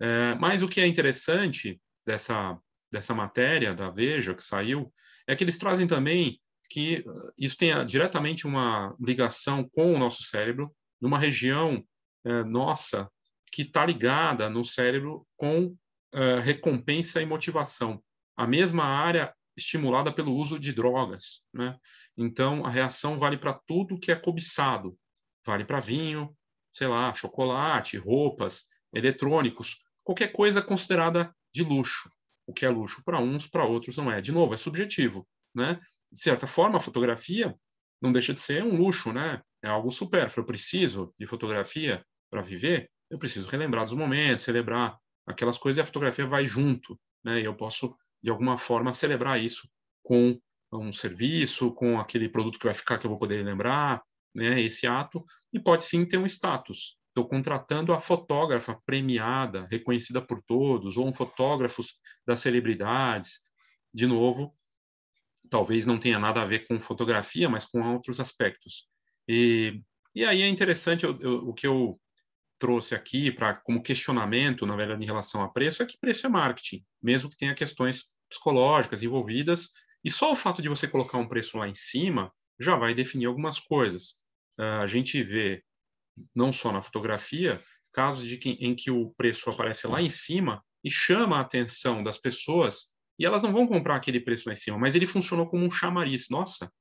É, 0.00 0.34
mas 0.34 0.62
o 0.62 0.68
que 0.68 0.80
é 0.80 0.86
interessante 0.86 1.80
dessa, 2.04 2.58
dessa 2.92 3.14
matéria 3.14 3.74
da 3.74 3.88
Veja 3.88 4.34
que 4.34 4.42
saiu 4.42 4.92
é 5.26 5.36
que 5.36 5.44
eles 5.44 5.56
trazem 5.56 5.86
também 5.86 6.40
que 6.68 7.04
isso 7.38 7.56
tem 7.56 7.86
diretamente 7.86 8.46
uma 8.46 8.96
ligação 8.98 9.68
com 9.72 9.94
o 9.94 9.98
nosso 9.98 10.22
cérebro, 10.22 10.74
numa 11.00 11.18
região 11.18 11.84
é, 12.24 12.42
nossa 12.44 13.10
que 13.52 13.62
está 13.62 13.84
ligada 13.84 14.48
no 14.48 14.64
cérebro 14.64 15.26
com 15.36 15.76
é, 16.14 16.40
recompensa 16.40 17.20
e 17.20 17.26
motivação. 17.26 18.02
A 18.36 18.46
mesma 18.46 18.84
área 18.84 19.32
estimulada 19.56 20.12
pelo 20.12 20.34
uso 20.34 20.58
de 20.58 20.72
drogas. 20.72 21.46
Né? 21.52 21.76
Então, 22.16 22.64
a 22.64 22.70
reação 22.70 23.18
vale 23.18 23.36
para 23.36 23.54
tudo 23.66 23.98
que 23.98 24.10
é 24.10 24.16
cobiçado. 24.16 24.96
Vale 25.44 25.64
para 25.64 25.80
vinho, 25.80 26.34
sei 26.72 26.86
lá, 26.86 27.12
chocolate, 27.14 27.96
roupas, 27.96 28.64
eletrônicos, 28.94 29.78
qualquer 30.02 30.32
coisa 30.32 30.62
considerada 30.62 31.34
de 31.52 31.62
luxo. 31.62 32.10
O 32.46 32.52
que 32.52 32.64
é 32.64 32.68
luxo 32.68 33.02
para 33.04 33.20
uns, 33.20 33.46
para 33.46 33.64
outros 33.64 33.96
não 33.96 34.10
é. 34.10 34.20
De 34.20 34.32
novo, 34.32 34.54
é 34.54 34.56
subjetivo. 34.56 35.26
Né? 35.54 35.78
De 36.10 36.18
certa 36.18 36.46
forma, 36.46 36.78
a 36.78 36.80
fotografia 36.80 37.54
não 38.00 38.12
deixa 38.12 38.32
de 38.32 38.40
ser 38.40 38.64
um 38.64 38.76
luxo, 38.76 39.12
né? 39.12 39.40
é 39.62 39.68
algo 39.68 39.90
supérfluo. 39.90 40.42
Eu 40.42 40.46
preciso 40.46 41.14
de 41.18 41.26
fotografia 41.26 42.04
para 42.30 42.42
viver, 42.42 42.90
eu 43.10 43.18
preciso 43.18 43.48
relembrar 43.48 43.84
dos 43.84 43.92
momentos, 43.92 44.44
celebrar 44.44 44.98
aquelas 45.26 45.58
coisas 45.58 45.78
e 45.78 45.82
a 45.82 45.86
fotografia 45.86 46.26
vai 46.26 46.46
junto. 46.46 46.98
Né? 47.24 47.40
E 47.40 47.44
eu 47.44 47.54
posso 47.54 47.96
de 48.22 48.30
alguma 48.30 48.56
forma, 48.56 48.92
celebrar 48.92 49.40
isso 49.42 49.68
com 50.02 50.38
um 50.72 50.92
serviço, 50.92 51.72
com 51.72 51.98
aquele 51.98 52.28
produto 52.28 52.58
que 52.58 52.64
vai 52.64 52.74
ficar 52.74 52.98
que 52.98 53.06
eu 53.06 53.10
vou 53.10 53.18
poder 53.18 53.42
lembrar, 53.44 54.02
né, 54.34 54.60
esse 54.60 54.86
ato, 54.86 55.24
e 55.52 55.60
pode 55.60 55.84
sim 55.84 56.04
ter 56.06 56.18
um 56.18 56.26
status. 56.26 56.96
Estou 57.08 57.28
contratando 57.28 57.92
a 57.92 58.00
fotógrafa 58.00 58.80
premiada, 58.86 59.66
reconhecida 59.70 60.22
por 60.22 60.40
todos, 60.40 60.96
ou 60.96 61.06
um 61.06 61.12
fotógrafo 61.12 61.82
das 62.26 62.40
celebridades. 62.40 63.40
De 63.92 64.06
novo, 64.06 64.56
talvez 65.50 65.86
não 65.86 65.98
tenha 65.98 66.18
nada 66.18 66.40
a 66.40 66.46
ver 66.46 66.66
com 66.66 66.80
fotografia, 66.80 67.50
mas 67.50 67.66
com 67.66 67.82
outros 67.92 68.18
aspectos. 68.18 68.86
E, 69.28 69.82
e 70.14 70.24
aí 70.24 70.40
é 70.40 70.48
interessante 70.48 71.04
eu, 71.04 71.18
eu, 71.20 71.48
o 71.48 71.52
que 71.52 71.66
eu 71.66 72.00
trouxe 72.62 72.94
aqui 72.94 73.32
para 73.32 73.54
como 73.54 73.82
questionamento, 73.82 74.64
na 74.64 74.76
verdade, 74.76 75.02
em 75.02 75.06
relação 75.06 75.42
a 75.42 75.48
preço, 75.48 75.82
é 75.82 75.86
que 75.86 75.98
preço 75.98 76.28
é 76.28 76.30
marketing, 76.30 76.86
mesmo 77.02 77.28
que 77.28 77.36
tenha 77.36 77.56
questões 77.56 78.14
psicológicas 78.30 79.02
envolvidas, 79.02 79.70
e 80.04 80.08
só 80.08 80.30
o 80.30 80.36
fato 80.36 80.62
de 80.62 80.68
você 80.68 80.86
colocar 80.86 81.18
um 81.18 81.26
preço 81.26 81.58
lá 81.58 81.68
em 81.68 81.74
cima 81.74 82.32
já 82.60 82.76
vai 82.76 82.94
definir 82.94 83.26
algumas 83.26 83.58
coisas. 83.58 84.20
Uh, 84.60 84.78
a 84.80 84.86
gente 84.86 85.20
vê, 85.24 85.60
não 86.32 86.52
só 86.52 86.70
na 86.70 86.80
fotografia, 86.80 87.60
casos 87.92 88.28
de 88.28 88.36
que, 88.36 88.50
em 88.50 88.76
que 88.76 88.92
o 88.92 89.12
preço 89.16 89.50
aparece 89.50 89.88
lá 89.88 90.00
em 90.00 90.08
cima 90.08 90.62
e 90.84 90.90
chama 90.90 91.38
a 91.38 91.40
atenção 91.40 92.00
das 92.00 92.16
pessoas, 92.16 92.92
e 93.18 93.26
elas 93.26 93.42
não 93.42 93.52
vão 93.52 93.66
comprar 93.66 93.96
aquele 93.96 94.20
preço 94.20 94.48
lá 94.48 94.52
em 94.52 94.56
cima, 94.56 94.78
mas 94.78 94.94
ele 94.94 95.08
funcionou 95.08 95.48
como 95.48 95.66
um 95.66 95.70
chamariz. 95.70 96.28
Nossa, 96.30 96.72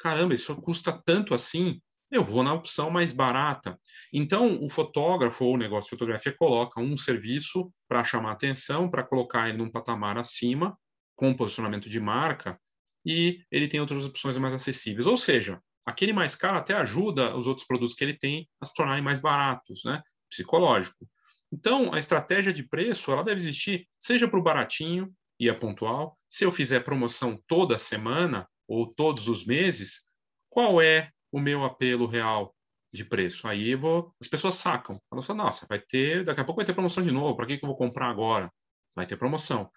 caramba, 0.00 0.34
isso 0.34 0.56
custa 0.56 1.00
tanto 1.06 1.32
assim, 1.32 1.80
eu 2.10 2.24
vou 2.24 2.42
na 2.42 2.54
opção 2.54 2.90
mais 2.90 3.12
barata. 3.12 3.78
Então, 4.12 4.62
o 4.62 4.68
fotógrafo 4.68 5.44
ou 5.44 5.54
o 5.54 5.58
negócio 5.58 5.90
de 5.90 5.96
fotografia 5.96 6.34
coloca 6.36 6.80
um 6.80 6.96
serviço 6.96 7.70
para 7.86 8.04
chamar 8.04 8.32
atenção, 8.32 8.90
para 8.90 9.02
colocar 9.02 9.48
ele 9.48 9.58
num 9.58 9.70
patamar 9.70 10.16
acima, 10.16 10.78
com 11.14 11.34
posicionamento 11.34 11.88
de 11.88 12.00
marca, 12.00 12.58
e 13.04 13.42
ele 13.50 13.68
tem 13.68 13.80
outras 13.80 14.04
opções 14.04 14.36
mais 14.36 14.54
acessíveis. 14.54 15.06
Ou 15.06 15.16
seja, 15.16 15.60
aquele 15.84 16.12
mais 16.12 16.34
caro 16.34 16.56
até 16.56 16.74
ajuda 16.74 17.36
os 17.36 17.46
outros 17.46 17.66
produtos 17.66 17.94
que 17.94 18.04
ele 18.04 18.16
tem 18.16 18.48
a 18.60 18.64
se 18.64 18.74
tornarem 18.74 19.02
mais 19.02 19.20
baratos, 19.20 19.82
né? 19.84 20.02
Psicológico. 20.30 21.08
Então, 21.52 21.92
a 21.92 21.98
estratégia 21.98 22.52
de 22.52 22.62
preço, 22.62 23.10
ela 23.10 23.24
deve 23.24 23.40
existir, 23.40 23.88
seja 23.98 24.28
para 24.28 24.38
o 24.38 24.42
baratinho 24.42 25.12
e 25.40 25.48
a 25.48 25.54
pontual, 25.54 26.18
se 26.28 26.44
eu 26.44 26.52
fizer 26.52 26.80
promoção 26.80 27.42
toda 27.46 27.78
semana 27.78 28.46
ou 28.66 28.86
todos 28.86 29.28
os 29.28 29.46
meses, 29.46 30.08
qual 30.50 30.80
é 30.80 31.10
o 31.30 31.40
meu 31.40 31.64
apelo 31.64 32.06
real 32.06 32.54
de 32.92 33.04
preço. 33.04 33.46
Aí 33.46 33.74
vou, 33.74 34.14
as 34.20 34.28
pessoas 34.28 34.54
sacam. 34.54 35.00
Falam 35.08 35.22
assim, 35.22 35.34
nossa, 35.34 35.66
vai 35.68 35.78
ter, 35.78 36.24
daqui 36.24 36.40
a 36.40 36.44
pouco 36.44 36.58
vai 36.58 36.66
ter 36.66 36.72
promoção 36.72 37.04
de 37.04 37.10
novo, 37.10 37.36
para 37.36 37.46
que, 37.46 37.58
que 37.58 37.64
eu 37.64 37.68
vou 37.68 37.76
comprar 37.76 38.08
agora? 38.08 38.50
Vai 38.94 39.06
ter 39.06 39.16
promoção. 39.16 39.70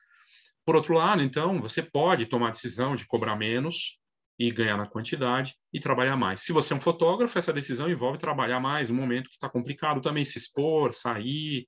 Por 0.65 0.75
outro 0.75 0.93
lado, 0.93 1.23
então, 1.23 1.59
você 1.59 1.81
pode 1.81 2.25
tomar 2.25 2.47
a 2.47 2.51
decisão 2.51 2.95
de 2.95 3.05
cobrar 3.05 3.35
menos 3.35 3.99
e 4.39 4.51
ganhar 4.51 4.77
na 4.77 4.87
quantidade 4.87 5.55
e 5.73 5.79
trabalhar 5.79 6.15
mais. 6.15 6.41
Se 6.41 6.53
você 6.53 6.73
é 6.73 6.75
um 6.75 6.81
fotógrafo, 6.81 7.37
essa 7.37 7.53
decisão 7.53 7.89
envolve 7.89 8.17
trabalhar 8.17 8.59
mais, 8.59 8.89
um 8.89 8.95
momento 8.95 9.27
que 9.27 9.33
está 9.33 9.49
complicado 9.49 10.01
também, 10.01 10.23
se 10.23 10.37
expor, 10.37 10.93
sair, 10.93 11.67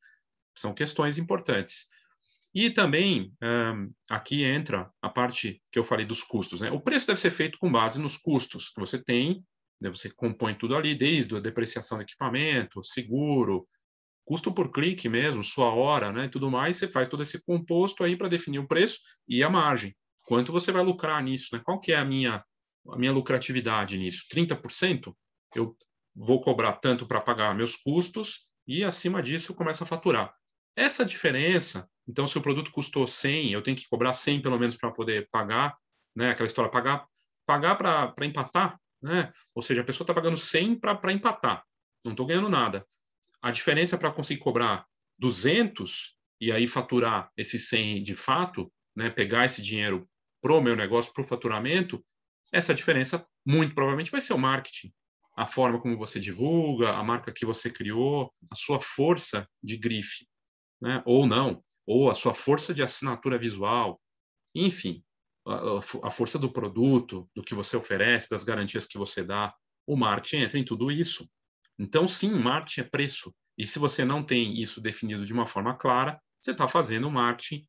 são 0.56 0.74
questões 0.74 1.18
importantes. 1.18 1.88
E 2.54 2.70
também, 2.70 3.34
um, 3.44 3.92
aqui 4.10 4.44
entra 4.44 4.92
a 5.02 5.10
parte 5.10 5.62
que 5.72 5.80
eu 5.80 5.84
falei 5.84 6.06
dos 6.06 6.24
custos. 6.24 6.62
Né? 6.62 6.72
O 6.72 6.80
preço 6.80 7.08
deve 7.08 7.20
ser 7.20 7.32
feito 7.32 7.58
com 7.58 7.72
base 7.72 8.00
nos 8.00 8.16
custos 8.16 8.70
que 8.70 8.80
você 8.80 8.98
tem? 9.04 9.44
Você 9.82 10.10
compõe 10.10 10.54
tudo 10.54 10.76
ali, 10.76 10.96
desde 10.96 11.36
a 11.36 11.40
depreciação 11.40 11.98
do 11.98 12.04
equipamento, 12.04 12.84
seguro, 12.84 13.68
custo 14.26 14.54
por 14.54 14.72
clique 14.72 15.10
mesmo, 15.10 15.44
sua 15.44 15.74
hora, 15.74 16.12
né, 16.12 16.28
tudo 16.28 16.50
mais, 16.50 16.78
você 16.78 16.88
faz 16.88 17.10
todo 17.10 17.24
esse 17.24 17.44
composto 17.44 18.04
aí 18.04 18.16
para 18.16 18.30
definir 18.30 18.60
o 18.60 18.68
preço 18.68 19.00
e 19.28 19.44
a 19.44 19.50
margem. 19.50 19.96
Quanto 20.24 20.52
você 20.52 20.72
vai 20.72 20.84
lucrar 20.84 21.22
nisso, 21.22 21.50
né? 21.54 21.62
Qual 21.64 21.80
que 21.80 21.92
é 21.92 21.98
a 21.98 22.06
minha 22.06 22.44
a 22.90 22.98
minha 22.98 23.12
lucratividade 23.12 23.98
nisso? 23.98 24.26
30%? 24.30 25.16
Eu 25.56 25.76
vou 26.16 26.42
cobrar 26.42 26.74
tanto 26.74 27.06
para 27.06 27.22
pagar 27.22 27.56
meus 27.56 27.76
custos 27.76 28.48
e 28.68 28.84
acima 28.84 29.22
disso 29.22 29.52
eu 29.52 29.56
começo 29.56 29.84
a 29.84 29.88
faturar. 29.88 30.34
Essa 30.76 31.06
diferença, 31.06 31.90
então 32.08 32.26
se 32.26 32.38
o 32.38 32.42
produto 32.42 32.72
custou 32.72 33.06
100, 33.06 33.52
eu 33.52 33.62
tenho 33.62 33.78
que 33.78 33.88
cobrar 33.88 34.14
100 34.14 34.42
pelo 34.42 34.58
menos 34.58 34.76
para 34.76 34.92
poder 34.92 35.28
pagar, 35.30 35.78
né? 36.16 36.32
Aquela 36.32 36.48
história 36.48 36.72
pagar 36.72 37.06
pagar 37.46 37.76
para 37.76 38.26
empatar, 38.26 38.80
né? 39.04 39.32
Ou 39.54 39.62
seja, 39.62 39.82
a 39.82 39.84
pessoa 39.84 40.06
está 40.06 40.14
pagando 40.14 40.38
100 40.38 40.80
para 40.80 41.12
empatar, 41.12 41.64
não 42.06 42.14
estou 42.14 42.26
ganhando 42.26 42.50
nada. 42.50 42.88
A 43.42 43.52
diferença 43.52 43.98
para 43.98 44.12
conseguir 44.12 44.40
cobrar 44.40 44.86
200 45.20 46.18
e 46.40 46.52
aí 46.52 46.66
faturar 46.68 47.30
esse 47.38 47.60
100 47.60 48.04
de 48.04 48.16
fato, 48.16 48.72
né, 48.96 49.10
pegar 49.10 49.46
esse 49.46 49.62
dinheiro 49.62 50.10
para 50.42 50.54
o 50.54 50.62
meu 50.62 50.76
negócio, 50.76 51.14
para 51.14 51.22
o 51.22 51.28
faturamento, 51.28 52.04
essa 52.52 52.74
diferença 52.74 53.26
muito 53.46 53.76
provavelmente 53.76 54.12
vai 54.12 54.22
ser 54.22 54.34
o 54.34 54.38
marketing. 54.38 54.94
A 55.36 55.46
forma 55.46 55.82
como 55.82 55.98
você 55.98 56.20
divulga, 56.20 56.92
a 56.92 57.04
marca 57.04 57.32
que 57.32 57.46
você 57.46 57.70
criou, 57.70 58.32
a 58.52 58.56
sua 58.56 58.80
força 58.80 59.48
de 59.62 59.78
grife, 59.78 60.28
né? 60.82 61.02
ou 61.06 61.26
não, 61.26 61.64
ou 61.86 62.10
a 62.10 62.14
sua 62.14 62.34
força 62.34 62.74
de 62.74 62.84
assinatura 62.84 63.38
visual, 63.38 64.00
enfim, 64.54 65.04
a, 65.46 66.10
força 66.10 66.40
do 66.40 66.52
produto, 66.52 67.30
do 67.36 67.44
que 67.44 67.54
você 67.54 67.76
oferece, 67.76 68.30
das 68.30 68.44
garantias 68.44 68.86
que 68.86 68.98
você 68.98 69.24
dá. 69.24 69.54
O 69.86 69.96
marketing 69.96 70.44
entra 70.44 70.58
em 70.58 70.64
tudo 70.64 70.92
isso. 70.92 71.30
Então, 71.78 72.08
sim, 72.08 72.34
marketing 72.34 72.82
é 72.82 72.84
preço. 72.84 73.36
E 73.58 73.68
se 73.68 73.80
você 73.80 74.06
não 74.06 74.24
tem 74.24 74.60
isso 74.62 74.82
definido 74.82 75.26
de 75.26 75.34
uma 75.34 75.46
forma 75.46 75.76
clara, 75.76 76.20
você 76.42 76.52
está 76.52 76.68
fazendo 76.68 77.12
marketing 77.12 77.68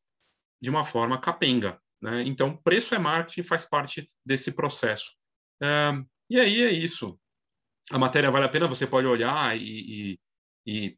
de 0.61 0.69
uma 0.69 0.83
forma 0.83 1.19
capenga. 1.19 1.79
Né? 2.01 2.23
Então, 2.23 2.55
preço 2.57 2.95
é 2.95 2.99
marketing 2.99 3.43
faz 3.43 3.65
parte 3.65 4.11
desse 4.25 4.53
processo. 4.53 5.13
e 6.29 6.39
aí 6.39 6.61
é 6.61 6.71
isso. 6.71 7.19
a 7.91 7.97
matéria 7.97 8.31
vale 8.31 8.45
a 8.45 8.49
pena, 8.49 8.67
você 8.67 8.87
pode 8.87 9.07
olhar 9.07 9.57
e, 9.57 10.15
e, 10.15 10.19
e 10.65 10.97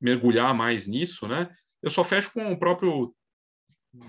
mergulhar 0.00 0.54
mais 0.54 0.86
nisso, 0.86 1.26
né? 1.26 1.50
Eu 1.82 1.90
só 1.90 2.02
fecho 2.02 2.32
com 2.32 2.52
o 2.52 2.58
próprio 2.58 3.14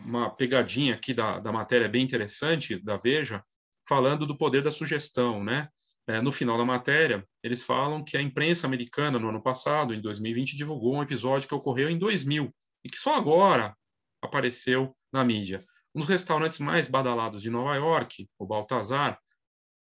uma 0.05 0.29
pegadinha 0.29 0.95
aqui 0.95 1.13
da, 1.13 1.39
da 1.39 1.51
matéria 1.51 1.87
bem 1.89 2.03
interessante 2.03 2.77
da 2.77 2.97
Veja, 2.97 3.43
falando 3.87 4.25
do 4.25 4.37
poder 4.37 4.61
da 4.61 4.71
sugestão, 4.71 5.43
né? 5.43 5.69
É, 6.09 6.21
no 6.21 6.31
final 6.31 6.57
da 6.57 6.63
matéria, 6.63 7.27
eles 7.43 7.65
falam 7.65 8.01
que 8.03 8.15
a 8.15 8.21
imprensa 8.21 8.65
americana, 8.65 9.19
no 9.19 9.27
ano 9.27 9.41
passado, 9.43 9.93
em 9.93 10.01
2020, 10.01 10.55
divulgou 10.55 10.95
um 10.95 11.03
episódio 11.03 11.47
que 11.47 11.55
ocorreu 11.55 11.89
em 11.89 11.97
2000 11.97 12.53
e 12.85 12.89
que 12.89 12.97
só 12.97 13.15
agora 13.15 13.75
apareceu 14.21 14.95
na 15.11 15.25
mídia. 15.25 15.65
Um 15.93 15.99
dos 15.99 16.07
restaurantes 16.07 16.59
mais 16.59 16.87
badalados 16.87 17.41
de 17.41 17.49
Nova 17.49 17.75
York, 17.75 18.25
o 18.39 18.45
Baltazar, 18.45 19.19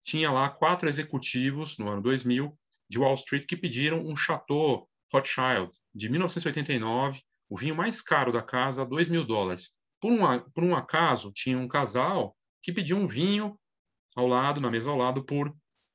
tinha 0.02 0.30
lá 0.32 0.48
quatro 0.48 0.88
executivos, 0.88 1.78
no 1.78 1.88
ano 1.88 2.02
2000, 2.02 2.56
de 2.90 2.98
Wall 2.98 3.14
Street, 3.14 3.46
que 3.46 3.56
pediram 3.56 4.04
um 4.04 4.16
Chateau 4.16 4.88
Rothschild, 5.12 5.70
de 5.94 6.08
1989, 6.08 7.20
o 7.48 7.56
vinho 7.56 7.76
mais 7.76 8.02
caro 8.02 8.32
da 8.32 8.42
casa, 8.42 8.84
2 8.84 9.08
mil 9.08 9.24
dólares. 9.24 9.74
Por 10.00 10.12
um, 10.12 10.40
por 10.50 10.64
um 10.64 10.74
acaso, 10.76 11.32
tinha 11.32 11.58
um 11.58 11.68
casal 11.68 12.36
que 12.62 12.72
pediu 12.72 12.96
um 12.96 13.06
vinho 13.06 13.58
ao 14.14 14.26
lado, 14.26 14.60
na 14.60 14.70
mesa 14.70 14.90
ao 14.90 14.96
lado, 14.96 15.24
por 15.24 15.48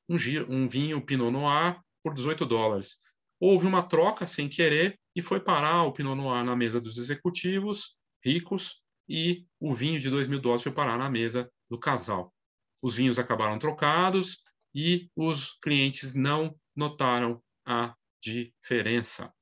um, 0.10 0.16
um 0.50 0.68
vinho 0.68 1.06
Pinot 1.06 1.32
Noir 1.32 1.80
por 2.04 2.14
18 2.14 2.46
dólares. 2.46 2.98
Houve 3.40 3.66
uma 3.66 3.84
troca 3.84 4.26
sem 4.26 4.48
querer 4.48 5.00
e 5.16 5.22
foi 5.22 5.40
parar 5.40 5.84
o 5.84 5.92
Pinot 5.92 6.16
Noir 6.16 6.44
na 6.44 6.56
mesa 6.56 6.80
dos 6.80 6.98
executivos 6.98 7.96
ricos 8.24 8.82
e 9.08 9.46
o 9.60 9.74
vinho 9.74 10.00
de 10.00 10.10
2 10.10 10.28
mil 10.28 10.40
dólares 10.40 10.64
foi 10.64 10.72
parar 10.72 10.98
na 10.98 11.10
mesa 11.10 11.52
do 11.70 11.78
casal. 11.78 12.34
Os 12.82 12.96
vinhos 12.96 13.20
acabaram 13.20 13.60
trocados 13.60 14.42
e 14.74 15.10
os 15.16 15.58
clientes 15.62 16.14
não 16.14 16.56
notaram 16.76 17.42
a 17.66 17.96
diferença. 18.22 19.34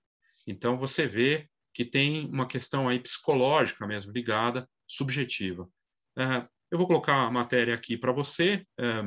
Então 0.46 0.78
você 0.78 1.06
vê 1.06 1.48
que 1.74 1.86
tem 1.86 2.28
uma 2.30 2.48
questão 2.48 2.88
aí 2.88 3.00
psicológica 3.00 3.88
mesmo 3.88 4.12
ligada, 4.12 4.70
subjetiva. 4.88 5.68
É, 6.18 6.48
eu 6.72 6.78
vou 6.78 6.88
colocar 6.88 7.28
a 7.28 7.32
matéria 7.32 7.74
aqui 7.74 7.98
para 7.98 8.12
você 8.12 8.66
é, 8.80 9.04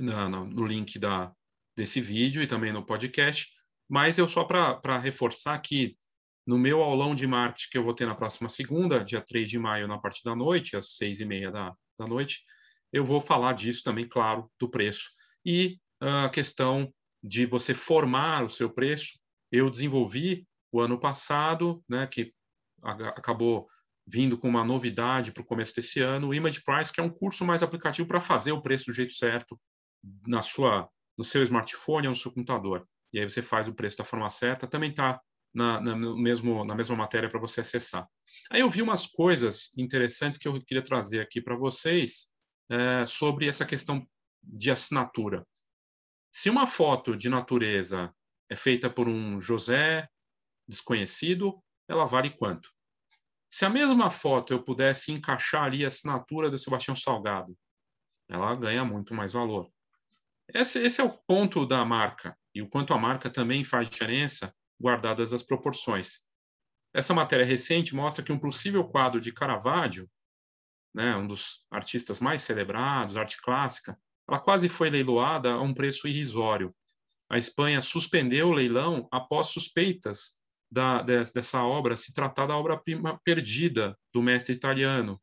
na, 0.00 0.28
no 0.28 0.66
link 0.66 0.98
da, 0.98 1.32
desse 1.76 2.00
vídeo 2.00 2.42
e 2.42 2.46
também 2.46 2.72
no 2.72 2.84
podcast, 2.84 3.48
mas 3.88 4.18
eu 4.18 4.28
só 4.28 4.44
para 4.44 4.98
reforçar 4.98 5.58
que 5.60 5.96
no 6.46 6.58
meu 6.58 6.82
aulão 6.82 7.14
de 7.14 7.26
marketing 7.26 7.68
que 7.70 7.78
eu 7.78 7.84
vou 7.84 7.94
ter 7.94 8.06
na 8.06 8.14
próxima 8.14 8.48
segunda, 8.48 9.04
dia 9.04 9.20
3 9.20 9.50
de 9.50 9.58
maio, 9.58 9.86
na 9.86 9.98
parte 9.98 10.22
da 10.24 10.34
noite, 10.34 10.76
às 10.76 10.96
seis 10.96 11.20
e 11.20 11.26
meia 11.26 11.50
da, 11.50 11.74
da 11.98 12.06
noite, 12.06 12.42
eu 12.92 13.04
vou 13.04 13.20
falar 13.20 13.52
disso 13.52 13.82
também, 13.84 14.08
claro, 14.08 14.50
do 14.58 14.68
preço. 14.68 15.10
E 15.44 15.78
a 16.00 16.28
questão 16.28 16.92
de 17.22 17.44
você 17.44 17.74
formar 17.74 18.44
o 18.44 18.48
seu 18.48 18.70
preço, 18.70 19.18
eu 19.52 19.70
desenvolvi 19.70 20.46
o 20.72 20.80
ano 20.80 20.98
passado, 20.98 21.82
né, 21.88 22.06
que 22.06 22.32
acabou 22.82 23.68
vindo 24.06 24.38
com 24.38 24.48
uma 24.48 24.64
novidade 24.64 25.32
para 25.32 25.42
o 25.42 25.46
começo 25.46 25.74
desse 25.74 26.00
ano, 26.00 26.28
o 26.28 26.34
Image 26.34 26.62
Price, 26.64 26.92
que 26.92 27.00
é 27.00 27.02
um 27.02 27.10
curso 27.10 27.44
mais 27.44 27.62
aplicativo 27.62 28.08
para 28.08 28.20
fazer 28.20 28.52
o 28.52 28.62
preço 28.62 28.86
do 28.86 28.92
jeito 28.92 29.12
certo 29.12 29.60
na 30.26 30.40
sua, 30.40 30.88
no 31.16 31.24
seu 31.24 31.42
smartphone 31.42 32.06
ou 32.06 32.12
no 32.12 32.16
seu 32.16 32.32
computador. 32.32 32.88
E 33.12 33.20
aí 33.20 33.28
você 33.28 33.42
faz 33.42 33.68
o 33.68 33.74
preço 33.74 33.98
da 33.98 34.04
forma 34.04 34.30
certa. 34.30 34.66
Também 34.66 34.90
está 34.90 35.20
na, 35.54 35.80
na, 35.80 35.96
mesmo, 35.96 36.64
na 36.64 36.74
mesma 36.74 36.96
matéria 36.96 37.28
para 37.28 37.40
você 37.40 37.60
acessar. 37.60 38.06
Aí 38.50 38.60
eu 38.60 38.70
vi 38.70 38.80
umas 38.80 39.06
coisas 39.06 39.70
interessantes 39.76 40.38
que 40.38 40.48
eu 40.48 40.58
queria 40.64 40.82
trazer 40.82 41.20
aqui 41.20 41.40
para 41.40 41.56
vocês 41.56 42.30
é, 42.70 43.04
sobre 43.04 43.48
essa 43.48 43.66
questão 43.66 44.06
de 44.42 44.70
assinatura. 44.70 45.46
Se 46.32 46.48
uma 46.48 46.66
foto 46.66 47.16
de 47.16 47.28
natureza 47.28 48.14
é 48.50 48.56
feita 48.56 48.88
por 48.88 49.08
um 49.08 49.40
José 49.40 50.08
desconhecido, 50.68 51.62
ela 51.88 52.04
vale 52.04 52.30
quanto? 52.30 52.70
Se 53.50 53.64
a 53.64 53.70
mesma 53.70 54.10
foto 54.10 54.52
eu 54.52 54.62
pudesse 54.62 55.10
encaixar 55.10 55.64
ali 55.64 55.84
a 55.84 55.88
assinatura 55.88 56.50
do 56.50 56.58
Sebastião 56.58 56.94
Salgado, 56.94 57.56
ela 58.28 58.54
ganha 58.54 58.84
muito 58.84 59.14
mais 59.14 59.32
valor. 59.32 59.70
Esse, 60.52 60.78
esse, 60.80 61.00
é 61.00 61.04
o 61.04 61.16
ponto 61.26 61.64
da 61.64 61.84
marca 61.84 62.36
e 62.54 62.60
o 62.60 62.68
quanto 62.68 62.92
a 62.92 62.98
marca 62.98 63.30
também 63.30 63.64
faz 63.64 63.88
diferença, 63.88 64.54
guardadas 64.80 65.32
as 65.32 65.42
proporções. 65.42 66.24
Essa 66.92 67.14
matéria 67.14 67.44
recente 67.44 67.94
mostra 67.94 68.22
que 68.22 68.32
um 68.32 68.38
possível 68.38 68.84
quadro 68.84 69.20
de 69.20 69.32
Caravaggio, 69.32 70.08
né, 70.94 71.16
um 71.16 71.26
dos 71.26 71.66
artistas 71.70 72.20
mais 72.20 72.42
celebrados, 72.42 73.16
arte 73.16 73.40
clássica, 73.40 73.98
ela 74.28 74.38
quase 74.38 74.68
foi 74.68 74.90
leiloada 74.90 75.52
a 75.52 75.60
um 75.60 75.72
preço 75.72 76.06
irrisório. 76.06 76.74
A 77.30 77.38
Espanha 77.38 77.80
suspendeu 77.80 78.48
o 78.48 78.54
leilão 78.54 79.06
após 79.10 79.48
suspeitas 79.48 80.37
da, 80.70 81.02
dessa 81.02 81.64
obra 81.64 81.96
se 81.96 82.12
tratar 82.12 82.46
da 82.46 82.56
obra-prima 82.56 83.18
perdida 83.24 83.98
do 84.12 84.22
mestre 84.22 84.54
italiano. 84.54 85.20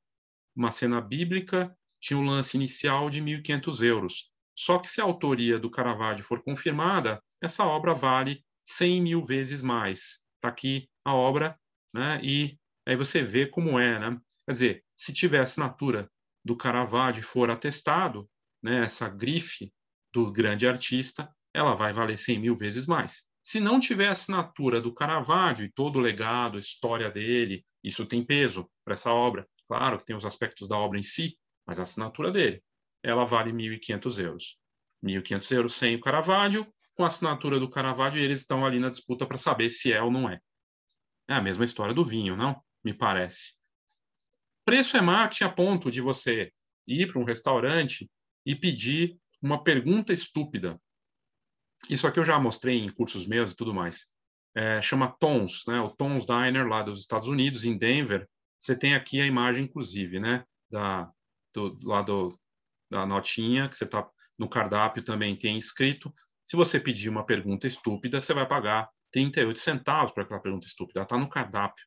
Uma 0.55 0.71
cena 0.71 0.99
bíblica 0.99 1.75
tinha 1.99 2.17
um 2.17 2.25
lance 2.25 2.57
inicial 2.57 3.09
de 3.09 3.21
1.500 3.21 3.83
euros. 3.83 4.31
Só 4.57 4.79
que 4.79 4.87
se 4.87 5.01
a 5.01 5.03
autoria 5.03 5.59
do 5.59 5.69
Caravaggio 5.69 6.23
for 6.23 6.41
confirmada, 6.41 7.21
essa 7.41 7.65
obra 7.65 7.93
vale 7.93 8.43
100 8.63 9.01
mil 9.01 9.21
vezes 9.21 9.61
mais. 9.61 10.25
Está 10.35 10.49
aqui 10.49 10.89
a 11.03 11.13
obra, 11.13 11.59
né? 11.93 12.19
e 12.23 12.57
aí 12.87 12.95
você 12.95 13.21
vê 13.21 13.45
como 13.45 13.77
é. 13.77 13.99
Né? 13.99 14.17
Quer 14.45 14.51
dizer, 14.51 14.83
se 14.95 15.13
tiver 15.13 15.41
assinatura 15.41 16.09
do 16.43 16.55
Caravaggio 16.55 17.23
for 17.23 17.49
atestado, 17.49 18.29
né, 18.63 18.83
essa 18.83 19.09
grife 19.09 19.73
do 20.13 20.31
grande 20.31 20.67
artista, 20.67 21.29
ela 21.53 21.75
vai 21.75 21.91
valer 21.91 22.17
100 22.17 22.39
mil 22.39 22.55
vezes 22.55 22.85
mais. 22.85 23.27
Se 23.45 23.59
não 23.59 23.79
tiver 23.79 24.09
assinatura 24.09 24.81
do 24.81 24.91
Caravaggio 24.91 25.65
e 25.65 25.71
todo 25.71 25.99
o 25.99 26.01
legado, 26.01 26.57
a 26.57 26.59
história 26.59 27.11
dele, 27.11 27.63
isso 27.83 28.03
tem 28.07 28.25
peso 28.25 28.67
para 28.83 28.95
essa 28.95 29.13
obra. 29.13 29.47
Claro 29.67 29.99
que 29.99 30.05
tem 30.05 30.15
os 30.15 30.25
aspectos 30.25 30.67
da 30.67 30.75
obra 30.75 30.97
em 30.97 31.03
si, 31.03 31.37
mas 31.63 31.77
a 31.77 31.83
assinatura 31.83 32.31
dele, 32.31 32.63
ela 33.03 33.23
vale 33.23 33.51
1.500 33.51 34.23
euros. 34.23 34.59
1.500 35.03 35.51
euros 35.51 35.73
sem 35.75 35.95
o 35.95 36.01
Caravaggio, 36.01 36.67
com 36.95 37.03
a 37.03 37.07
assinatura 37.07 37.59
do 37.59 37.69
Caravaggio, 37.69 38.19
eles 38.19 38.39
estão 38.39 38.65
ali 38.65 38.79
na 38.79 38.89
disputa 38.89 39.27
para 39.27 39.37
saber 39.37 39.69
se 39.69 39.93
é 39.93 40.01
ou 40.01 40.09
não 40.09 40.27
é. 40.27 40.39
É 41.29 41.35
a 41.35 41.41
mesma 41.41 41.65
história 41.65 41.93
do 41.93 42.03
vinho, 42.03 42.35
não? 42.35 42.59
Me 42.83 42.95
parece. 42.95 43.57
Preço 44.65 44.97
é 44.97 45.01
marketing 45.01 45.43
a 45.43 45.51
ponto 45.51 45.91
de 45.91 46.01
você 46.01 46.51
ir 46.87 47.11
para 47.11 47.21
um 47.21 47.25
restaurante 47.25 48.09
e 48.43 48.55
pedir 48.55 49.19
uma 49.39 49.63
pergunta 49.63 50.11
estúpida 50.11 50.81
isso 51.89 52.07
aqui 52.07 52.19
eu 52.19 52.25
já 52.25 52.39
mostrei 52.39 52.79
em 52.79 52.89
cursos 52.89 53.27
meus 53.27 53.51
e 53.51 53.55
tudo 53.55 53.73
mais. 53.73 54.07
É, 54.55 54.81
chama 54.81 55.11
Tons, 55.19 55.63
né? 55.67 55.79
O 55.81 55.89
Tons 55.89 56.25
Diner 56.25 56.67
lá 56.67 56.81
dos 56.81 57.01
Estados 57.01 57.27
Unidos, 57.27 57.65
em 57.65 57.77
Denver. 57.77 58.27
Você 58.59 58.77
tem 58.77 58.95
aqui 58.95 59.21
a 59.21 59.25
imagem, 59.25 59.65
inclusive, 59.65 60.19
né? 60.19 60.45
Da, 60.71 61.11
do, 61.53 61.77
lá 61.83 62.01
do, 62.01 62.37
da 62.89 63.05
notinha 63.05 63.67
que 63.67 63.75
você 63.75 63.83
está 63.83 64.09
no 64.39 64.49
cardápio 64.49 65.03
também 65.03 65.35
tem 65.35 65.57
escrito. 65.57 66.13
Se 66.43 66.55
você 66.55 66.79
pedir 66.79 67.09
uma 67.09 67.25
pergunta 67.25 67.67
estúpida, 67.67 68.21
você 68.21 68.33
vai 68.33 68.47
pagar 68.47 68.89
38 69.11 69.57
centavos 69.57 70.11
para 70.11 70.23
aquela 70.23 70.41
pergunta 70.41 70.67
estúpida. 70.67 70.99
Ela 70.99 71.05
está 71.05 71.17
no 71.17 71.29
cardápio. 71.29 71.85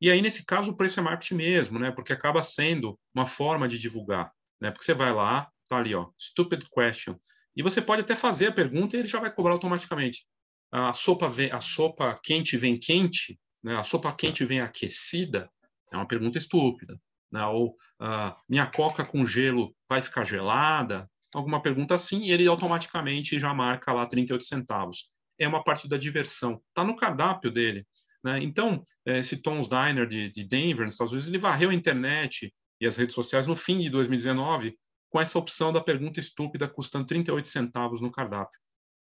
E 0.00 0.10
aí, 0.10 0.22
nesse 0.22 0.44
caso, 0.44 0.72
o 0.72 0.76
preço 0.76 0.98
é 0.98 1.02
marketing 1.02 1.34
mesmo, 1.34 1.78
né? 1.78 1.90
Porque 1.90 2.12
acaba 2.12 2.42
sendo 2.42 2.98
uma 3.14 3.26
forma 3.26 3.68
de 3.68 3.78
divulgar, 3.78 4.32
né? 4.60 4.70
Porque 4.70 4.84
você 4.84 4.94
vai 4.94 5.12
lá, 5.12 5.50
tá 5.68 5.76
ali, 5.76 5.94
ó, 5.94 6.10
stupid 6.18 6.64
question. 6.70 7.16
E 7.60 7.62
você 7.62 7.82
pode 7.82 8.00
até 8.00 8.16
fazer 8.16 8.46
a 8.46 8.52
pergunta 8.52 8.96
e 8.96 9.00
ele 9.00 9.08
já 9.08 9.20
vai 9.20 9.30
cobrar 9.30 9.52
automaticamente. 9.52 10.24
A 10.72 10.94
sopa, 10.94 11.28
vem, 11.28 11.52
a 11.52 11.60
sopa 11.60 12.18
quente 12.22 12.56
vem 12.56 12.80
quente, 12.80 13.38
né? 13.62 13.76
a 13.76 13.84
sopa 13.84 14.10
quente 14.14 14.46
vem 14.46 14.60
aquecida, 14.60 15.46
é 15.92 15.96
uma 15.98 16.08
pergunta 16.08 16.38
estúpida. 16.38 16.98
Né? 17.30 17.44
Ou 17.44 17.72
uh, 18.00 18.34
minha 18.48 18.64
coca 18.64 19.04
com 19.04 19.26
gelo 19.26 19.76
vai 19.86 20.00
ficar 20.00 20.24
gelada? 20.24 21.06
Alguma 21.34 21.60
pergunta 21.60 21.94
assim, 21.94 22.22
e 22.22 22.32
ele 22.32 22.46
automaticamente 22.46 23.38
já 23.38 23.52
marca 23.52 23.92
lá 23.92 24.06
38 24.06 24.42
centavos. 24.42 25.10
É 25.38 25.46
uma 25.46 25.62
parte 25.62 25.86
da 25.86 25.98
diversão. 25.98 26.62
Está 26.68 26.82
no 26.82 26.96
cardápio 26.96 27.50
dele. 27.50 27.86
Né? 28.24 28.42
Então, 28.42 28.82
esse 29.04 29.42
Tom's 29.42 29.68
Diner 29.68 30.06
de, 30.06 30.30
de 30.30 30.44
Denver, 30.44 30.86
nos 30.86 30.94
Estados 30.94 31.12
Unidos, 31.12 31.28
ele 31.28 31.36
varreu 31.36 31.68
a 31.68 31.74
internet 31.74 32.50
e 32.80 32.86
as 32.86 32.96
redes 32.96 33.14
sociais 33.14 33.46
no 33.46 33.54
fim 33.54 33.80
de 33.80 33.90
2019 33.90 34.74
com 35.10 35.20
essa 35.20 35.38
opção 35.38 35.72
da 35.72 35.80
pergunta 35.80 36.20
estúpida 36.20 36.68
custando 36.68 37.04
38 37.04 37.48
centavos 37.48 38.00
no 38.00 38.10
cardápio. 38.10 38.58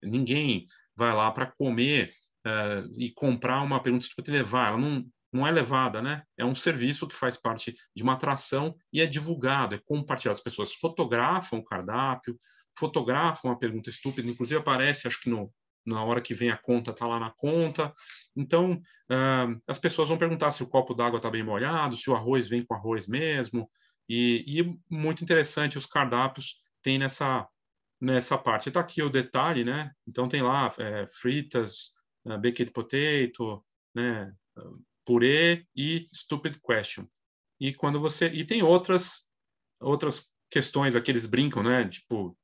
Ninguém 0.03 0.67
vai 0.97 1.15
lá 1.15 1.31
para 1.31 1.47
comer 1.47 2.13
uh, 2.47 2.93
e 2.99 3.11
comprar 3.13 3.63
uma 3.63 3.81
pergunta 3.81 4.05
estúpida 4.05 4.31
e 4.31 4.39
levar. 4.39 4.69
Ela 4.69 4.79
não, 4.79 5.05
não 5.33 5.47
é 5.47 5.51
levada, 5.51 6.03
né? 6.03 6.23
É 6.37 6.45
um 6.45 6.55
serviço 6.55 7.07
que 7.07 7.15
faz 7.15 7.37
parte 7.37 7.75
de 7.95 8.03
uma 8.03 8.15
atração 8.15 8.75
e 8.93 9.01
é 9.01 9.07
divulgado, 9.07 9.75
é 9.75 9.81
compartilhado. 9.87 10.37
As 10.37 10.43
pessoas 10.43 10.75
fotografam 10.75 11.61
o 11.61 11.65
cardápio, 11.65 12.39
fotografam 12.77 13.51
a 13.51 13.57
pergunta 13.57 13.89
estúpida, 13.89 14.29
inclusive 14.29 14.61
aparece, 14.61 15.07
acho 15.07 15.21
que 15.21 15.31
no, 15.31 15.51
na 15.87 16.03
hora 16.03 16.21
que 16.21 16.35
vem 16.35 16.51
a 16.51 16.57
conta, 16.57 16.91
está 16.91 17.07
lá 17.07 17.21
na 17.21 17.31
conta. 17.31 17.93
Então, 18.37 18.73
uh, 18.73 19.63
as 19.67 19.79
pessoas 19.79 20.09
vão 20.09 20.19
perguntar 20.19 20.51
se 20.51 20.63
o 20.63 20.69
copo 20.69 20.93
d'água 20.93 21.19
está 21.19 21.31
bem 21.31 21.45
molhado, 21.45 21.97
se 21.97 22.11
o 22.11 22.17
arroz 22.17 22.49
vem 22.49 22.65
com 22.65 22.75
arroz 22.75 23.07
mesmo, 23.07 23.71
e, 24.09 24.45
e 24.47 24.79
muito 24.91 25.23
interessante, 25.23 25.79
os 25.79 25.87
cardápios 25.87 26.61
têm 26.83 26.99
nessa, 26.99 27.49
nessa 28.01 28.37
parte. 28.37 28.69
Está 28.69 28.81
aqui 28.81 29.03
o 29.03 29.11
detalhe, 29.11 29.65
né? 29.65 29.93
Então 30.07 30.29
tem 30.29 30.43
lá 30.43 30.73
é, 30.79 31.07
fritas, 31.07 31.93
uh, 32.27 32.39
baked 32.39 32.71
potato, 32.73 33.65
né? 33.95 34.33
Purê 35.05 35.67
e 35.75 36.07
stupid 36.13 36.59
question. 36.61 37.07
E 37.61 37.73
quando 37.75 38.01
você 38.01 38.27
e 38.29 38.45
tem 38.45 38.63
outras 38.63 39.29
outras 39.81 40.33
questões 40.51 40.95
aqui 40.95 41.11
eles 41.11 41.27
brincam, 41.27 41.63
né? 41.63 41.89
Tipo 41.89 42.37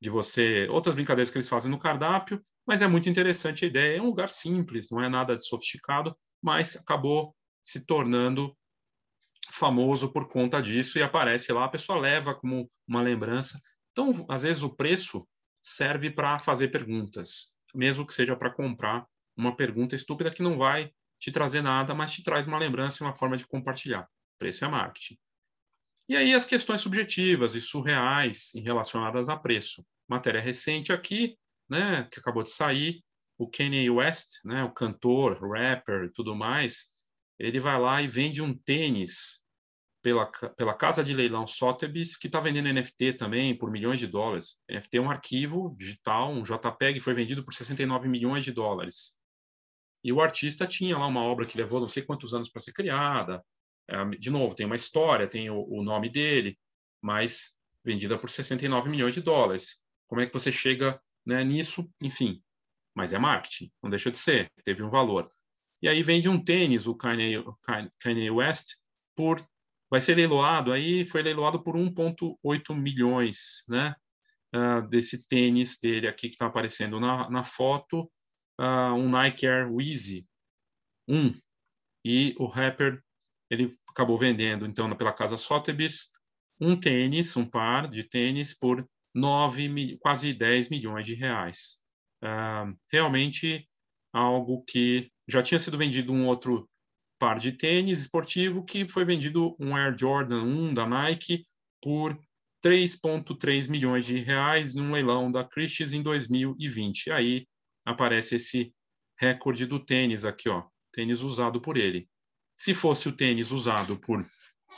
de 0.00 0.08
você 0.08 0.68
outras 0.70 0.94
brincadeiras 0.94 1.30
que 1.30 1.36
eles 1.36 1.48
fazem 1.48 1.70
no 1.70 1.78
cardápio, 1.78 2.44
mas 2.66 2.82
é 2.82 2.86
muito 2.86 3.08
interessante 3.08 3.64
a 3.64 3.68
ideia. 3.68 3.98
É 3.98 4.02
um 4.02 4.06
lugar 4.06 4.30
simples, 4.30 4.88
não 4.90 5.02
é 5.02 5.08
nada 5.08 5.36
de 5.36 5.44
sofisticado, 5.44 6.16
mas 6.42 6.76
acabou 6.76 7.34
se 7.62 7.84
tornando 7.84 8.56
famoso 9.50 10.12
por 10.12 10.28
conta 10.28 10.62
disso 10.62 10.98
e 10.98 11.02
aparece 11.02 11.52
lá, 11.52 11.64
a 11.64 11.68
pessoa 11.68 11.98
leva 11.98 12.34
como 12.34 12.70
uma 12.86 13.02
lembrança. 13.02 13.60
Então, 13.92 14.24
às 14.28 14.42
vezes 14.42 14.62
o 14.62 14.74
preço 14.74 15.26
serve 15.60 16.10
para 16.10 16.38
fazer 16.38 16.68
perguntas, 16.68 17.52
mesmo 17.74 18.06
que 18.06 18.12
seja 18.12 18.36
para 18.36 18.50
comprar 18.50 19.06
uma 19.36 19.54
pergunta 19.54 19.94
estúpida 19.94 20.30
que 20.30 20.42
não 20.42 20.56
vai 20.56 20.92
te 21.18 21.30
trazer 21.30 21.62
nada, 21.62 21.94
mas 21.94 22.12
te 22.12 22.22
traz 22.22 22.46
uma 22.46 22.58
lembrança 22.58 23.02
e 23.02 23.06
uma 23.06 23.14
forma 23.14 23.36
de 23.36 23.46
compartilhar. 23.46 24.08
Preço 24.38 24.64
é 24.64 24.68
marketing. 24.68 25.18
E 26.08 26.16
aí 26.16 26.32
as 26.32 26.46
questões 26.46 26.80
subjetivas 26.80 27.54
e 27.54 27.60
surreais 27.60 28.52
relacionadas 28.54 29.28
a 29.28 29.36
preço. 29.36 29.84
Matéria 30.08 30.40
recente 30.40 30.92
aqui, 30.92 31.36
né, 31.68 32.08
que 32.10 32.18
acabou 32.18 32.42
de 32.42 32.50
sair, 32.50 33.02
o 33.36 33.48
Kanye 33.48 33.90
West, 33.90 34.44
né, 34.44 34.64
o 34.64 34.72
cantor, 34.72 35.38
rapper 35.40 36.04
e 36.04 36.12
tudo 36.12 36.34
mais, 36.34 36.92
ele 37.38 37.60
vai 37.60 37.78
lá 37.78 38.02
e 38.02 38.08
vende 38.08 38.42
um 38.42 38.52
tênis 38.52 39.44
pela, 40.02 40.26
pela 40.26 40.74
casa 40.74 41.02
de 41.02 41.12
leilão 41.12 41.46
Sotheby's, 41.46 42.16
que 42.16 42.26
está 42.26 42.40
vendendo 42.40 42.72
NFT 42.72 43.14
também 43.14 43.56
por 43.56 43.70
milhões 43.70 44.00
de 44.00 44.06
dólares. 44.06 44.58
NFT 44.70 44.98
é 44.98 45.00
um 45.00 45.10
arquivo 45.10 45.74
digital, 45.76 46.32
um 46.32 46.42
JPEG, 46.42 47.00
foi 47.00 47.14
vendido 47.14 47.44
por 47.44 47.54
69 47.54 48.08
milhões 48.08 48.44
de 48.44 48.52
dólares. 48.52 49.18
E 50.02 50.12
o 50.12 50.20
artista 50.20 50.66
tinha 50.66 50.96
lá 50.96 51.06
uma 51.06 51.22
obra 51.22 51.46
que 51.46 51.58
levou 51.58 51.80
não 51.80 51.88
sei 51.88 52.02
quantos 52.02 52.32
anos 52.32 52.48
para 52.48 52.60
ser 52.60 52.72
criada. 52.72 53.44
É, 53.88 54.04
de 54.04 54.30
novo, 54.30 54.54
tem 54.54 54.66
uma 54.66 54.76
história, 54.76 55.28
tem 55.28 55.50
o, 55.50 55.62
o 55.68 55.82
nome 55.82 56.08
dele, 56.08 56.58
mas 57.02 57.56
vendida 57.84 58.18
por 58.18 58.30
69 58.30 58.88
milhões 58.88 59.14
de 59.14 59.20
dólares. 59.20 59.82
Como 60.06 60.20
é 60.20 60.26
que 60.26 60.32
você 60.32 60.52
chega 60.52 61.00
né, 61.26 61.42
nisso? 61.44 61.90
Enfim, 62.00 62.42
mas 62.94 63.12
é 63.12 63.18
marketing, 63.18 63.70
não 63.82 63.90
deixa 63.90 64.10
de 64.10 64.18
ser, 64.18 64.50
teve 64.64 64.82
um 64.82 64.88
valor. 64.88 65.30
E 65.82 65.88
aí 65.88 66.02
vende 66.02 66.28
um 66.28 66.42
tênis, 66.42 66.86
o 66.86 66.94
Kanye, 66.94 67.44
Kanye 68.00 68.30
West, 68.30 68.76
por 69.16 69.40
vai 69.90 70.00
ser 70.00 70.14
leiloado, 70.16 70.72
aí 70.72 71.06
foi 71.06 71.22
leiloado 71.22 71.62
por 71.62 71.74
1,8 71.76 72.74
milhões, 72.74 73.64
né? 73.68 73.94
Uh, 74.54 74.86
desse 74.88 75.26
tênis 75.26 75.78
dele 75.78 76.08
aqui 76.08 76.28
que 76.28 76.34
está 76.34 76.46
aparecendo 76.46 76.98
na, 76.98 77.28
na 77.28 77.44
foto, 77.44 78.10
uh, 78.60 78.94
um 78.94 79.08
Nike 79.08 79.46
Air 79.46 79.70
Wheezy 79.72 80.26
1. 81.06 81.34
E 82.04 82.34
o 82.38 82.46
rapper, 82.46 83.02
ele 83.50 83.68
acabou 83.90 84.16
vendendo, 84.16 84.66
então, 84.66 84.94
pela 84.96 85.12
casa 85.12 85.36
Sotheby's, 85.36 86.10
um 86.60 86.78
tênis, 86.78 87.36
um 87.36 87.44
par 87.44 87.88
de 87.88 88.04
tênis 88.04 88.56
por 88.56 88.86
9, 89.14 89.98
quase 89.98 90.32
10 90.32 90.70
milhões 90.70 91.06
de 91.06 91.14
reais. 91.14 91.80
Uh, 92.22 92.76
realmente 92.90 93.68
algo 94.12 94.64
que 94.66 95.10
já 95.28 95.42
tinha 95.42 95.58
sido 95.58 95.76
vendido 95.76 96.12
um 96.12 96.26
outro 96.26 96.68
par 97.18 97.38
de 97.38 97.52
tênis 97.52 98.00
esportivo 98.00 98.64
que 98.64 98.88
foi 98.88 99.04
vendido 99.04 99.54
um 99.60 99.76
Air 99.76 99.96
Jordan 99.98 100.42
1 100.42 100.74
da 100.74 100.86
Nike 100.86 101.44
por 101.82 102.18
3,3 102.64 103.68
milhões 103.68 104.06
de 104.06 104.16
reais 104.16 104.74
num 104.74 104.92
leilão 104.92 105.30
da 105.30 105.44
Christie's 105.44 105.92
em 105.92 106.02
2020. 106.02 107.10
Aí 107.10 107.46
aparece 107.84 108.36
esse 108.36 108.74
recorde 109.18 109.66
do 109.66 109.78
tênis 109.78 110.24
aqui, 110.24 110.48
ó, 110.48 110.64
tênis 110.92 111.20
usado 111.20 111.60
por 111.60 111.76
ele. 111.76 112.08
Se 112.56 112.72
fosse 112.74 113.08
o 113.08 113.12
tênis 113.12 113.50
usado 113.50 113.98
por 113.98 114.24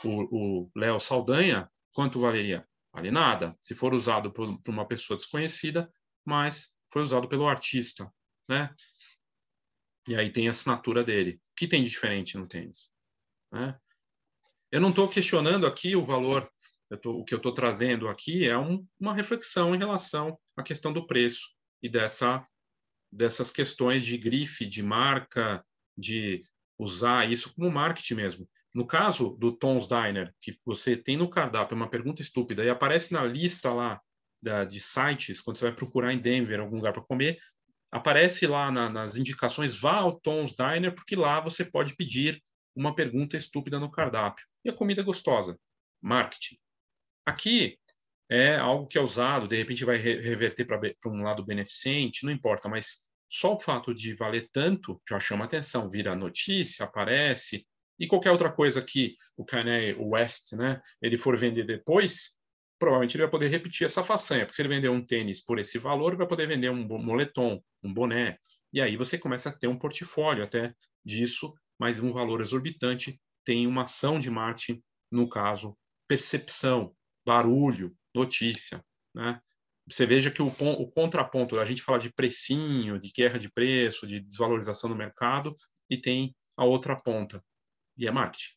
o 0.03 0.69
Léo 0.75 0.99
Saldanha, 0.99 1.69
quanto 1.93 2.19
valeria? 2.19 2.67
Vale 2.93 3.11
nada. 3.11 3.55
Se 3.59 3.73
for 3.73 3.93
usado 3.93 4.31
por, 4.31 4.61
por 4.61 4.71
uma 4.71 4.87
pessoa 4.87 5.17
desconhecida, 5.17 5.91
mas 6.25 6.75
foi 6.91 7.01
usado 7.01 7.27
pelo 7.27 7.47
artista, 7.47 8.11
né? 8.47 8.73
E 10.07 10.15
aí 10.15 10.31
tem 10.31 10.47
a 10.47 10.51
assinatura 10.51 11.03
dele. 11.03 11.39
O 11.51 11.55
que 11.55 11.67
tem 11.67 11.83
de 11.83 11.89
diferente 11.89 12.37
no 12.37 12.47
tênis? 12.47 12.89
Né? 13.51 13.77
Eu 14.71 14.81
não 14.81 14.89
estou 14.89 15.07
questionando 15.07 15.67
aqui 15.67 15.95
o 15.95 16.03
valor, 16.03 16.49
tô, 17.01 17.11
o 17.11 17.25
que 17.25 17.33
eu 17.33 17.37
estou 17.37 17.53
trazendo 17.53 18.07
aqui 18.07 18.47
é 18.47 18.57
um, 18.57 18.85
uma 18.99 19.13
reflexão 19.13 19.75
em 19.75 19.77
relação 19.77 20.37
à 20.55 20.63
questão 20.63 20.91
do 20.91 21.05
preço 21.05 21.53
e 21.83 21.89
dessa, 21.89 22.45
dessas 23.11 23.51
questões 23.51 24.05
de 24.05 24.17
grife, 24.17 24.65
de 24.65 24.81
marca, 24.81 25.63
de 25.97 26.43
usar 26.79 27.29
isso 27.29 27.53
como 27.53 27.69
marketing 27.69 28.15
mesmo. 28.15 28.49
No 28.73 28.87
caso 28.87 29.35
do 29.37 29.51
Tom's 29.51 29.87
Diner, 29.87 30.33
que 30.39 30.57
você 30.65 30.95
tem 30.95 31.17
no 31.17 31.29
cardápio 31.29 31.75
uma 31.75 31.89
pergunta 31.89 32.21
estúpida 32.21 32.63
e 32.63 32.69
aparece 32.69 33.13
na 33.13 33.23
lista 33.23 33.73
lá 33.73 34.01
da, 34.41 34.63
de 34.63 34.79
sites, 34.79 35.41
quando 35.41 35.57
você 35.57 35.65
vai 35.65 35.75
procurar 35.75 36.13
em 36.13 36.19
Denver 36.19 36.59
algum 36.59 36.77
lugar 36.77 36.93
para 36.93 37.03
comer, 37.03 37.37
aparece 37.91 38.47
lá 38.47 38.71
na, 38.71 38.89
nas 38.89 39.17
indicações, 39.17 39.79
vá 39.79 39.97
ao 39.97 40.19
Tom's 40.19 40.53
Diner, 40.53 40.93
porque 40.95 41.15
lá 41.15 41.39
você 41.39 41.65
pode 41.65 41.95
pedir 41.95 42.41
uma 42.75 42.95
pergunta 42.95 43.35
estúpida 43.35 43.79
no 43.79 43.91
cardápio. 43.91 44.45
E 44.63 44.69
a 44.69 44.73
comida 44.73 45.01
é 45.01 45.03
gostosa. 45.03 45.59
Marketing. 46.01 46.57
Aqui 47.25 47.77
é 48.29 48.55
algo 48.55 48.87
que 48.87 48.97
é 48.97 49.01
usado, 49.01 49.47
de 49.47 49.57
repente 49.57 49.83
vai 49.83 49.97
reverter 49.97 50.65
para 50.65 51.11
um 51.11 51.21
lado 51.21 51.45
beneficente, 51.45 52.25
não 52.25 52.31
importa, 52.31 52.69
mas 52.69 53.09
só 53.29 53.53
o 53.53 53.59
fato 53.59 53.93
de 53.93 54.13
valer 54.13 54.49
tanto 54.51 55.01
já 55.07 55.19
chama 55.19 55.45
atenção, 55.45 55.89
vira 55.89 56.15
notícia, 56.15 56.85
aparece, 56.85 57.67
e 57.99 58.07
qualquer 58.07 58.31
outra 58.31 58.51
coisa 58.51 58.81
que 58.81 59.15
o 59.37 59.45
Kanye 59.45 59.95
West, 59.99 60.53
né, 60.53 60.81
ele 61.01 61.17
for 61.17 61.37
vender 61.37 61.65
depois, 61.65 62.40
provavelmente 62.81 63.15
ele 63.15 63.21
vai 63.21 63.29
poder 63.29 63.47
repetir 63.47 63.85
essa 63.85 64.03
façanha, 64.03 64.43
porque 64.43 64.55
se 64.55 64.61
ele 64.63 64.69
vender 64.69 64.89
um 64.89 65.05
tênis 65.05 65.39
por 65.39 65.59
esse 65.59 65.77
valor, 65.77 66.15
vai 66.15 66.25
poder 66.25 66.47
vender 66.47 66.71
um 66.71 66.83
moletom, 66.97 67.63
um 67.83 67.93
boné, 67.93 68.39
e 68.73 68.81
aí 68.81 68.97
você 68.97 69.19
começa 69.19 69.49
a 69.49 69.51
ter 69.51 69.67
um 69.67 69.77
portfólio 69.77 70.43
até 70.43 70.73
disso, 71.05 71.53
mas 71.79 71.99
um 71.99 72.09
valor 72.09 72.41
exorbitante 72.41 73.21
tem 73.45 73.67
uma 73.67 73.83
ação 73.83 74.19
de 74.19 74.31
marketing, 74.31 74.81
no 75.11 75.29
caso, 75.29 75.77
percepção, 76.07 76.95
barulho, 77.23 77.95
notícia, 78.15 78.83
né? 79.13 79.39
Você 79.87 80.07
veja 80.07 80.31
que 80.31 80.41
o, 80.41 80.47
o 80.47 80.89
contraponto, 80.89 81.59
a 81.59 81.65
gente 81.65 81.83
fala 81.83 81.99
de 81.99 82.11
precinho, 82.11 82.99
de 82.99 83.11
guerra 83.11 83.37
de 83.37 83.51
preço, 83.51 84.07
de 84.07 84.19
desvalorização 84.19 84.89
do 84.89 84.95
mercado, 84.95 85.55
e 85.87 85.97
tem 85.97 86.35
a 86.57 86.65
outra 86.65 86.95
ponta, 86.95 87.43
e 87.95 88.07
é 88.07 88.11
marketing. 88.11 88.55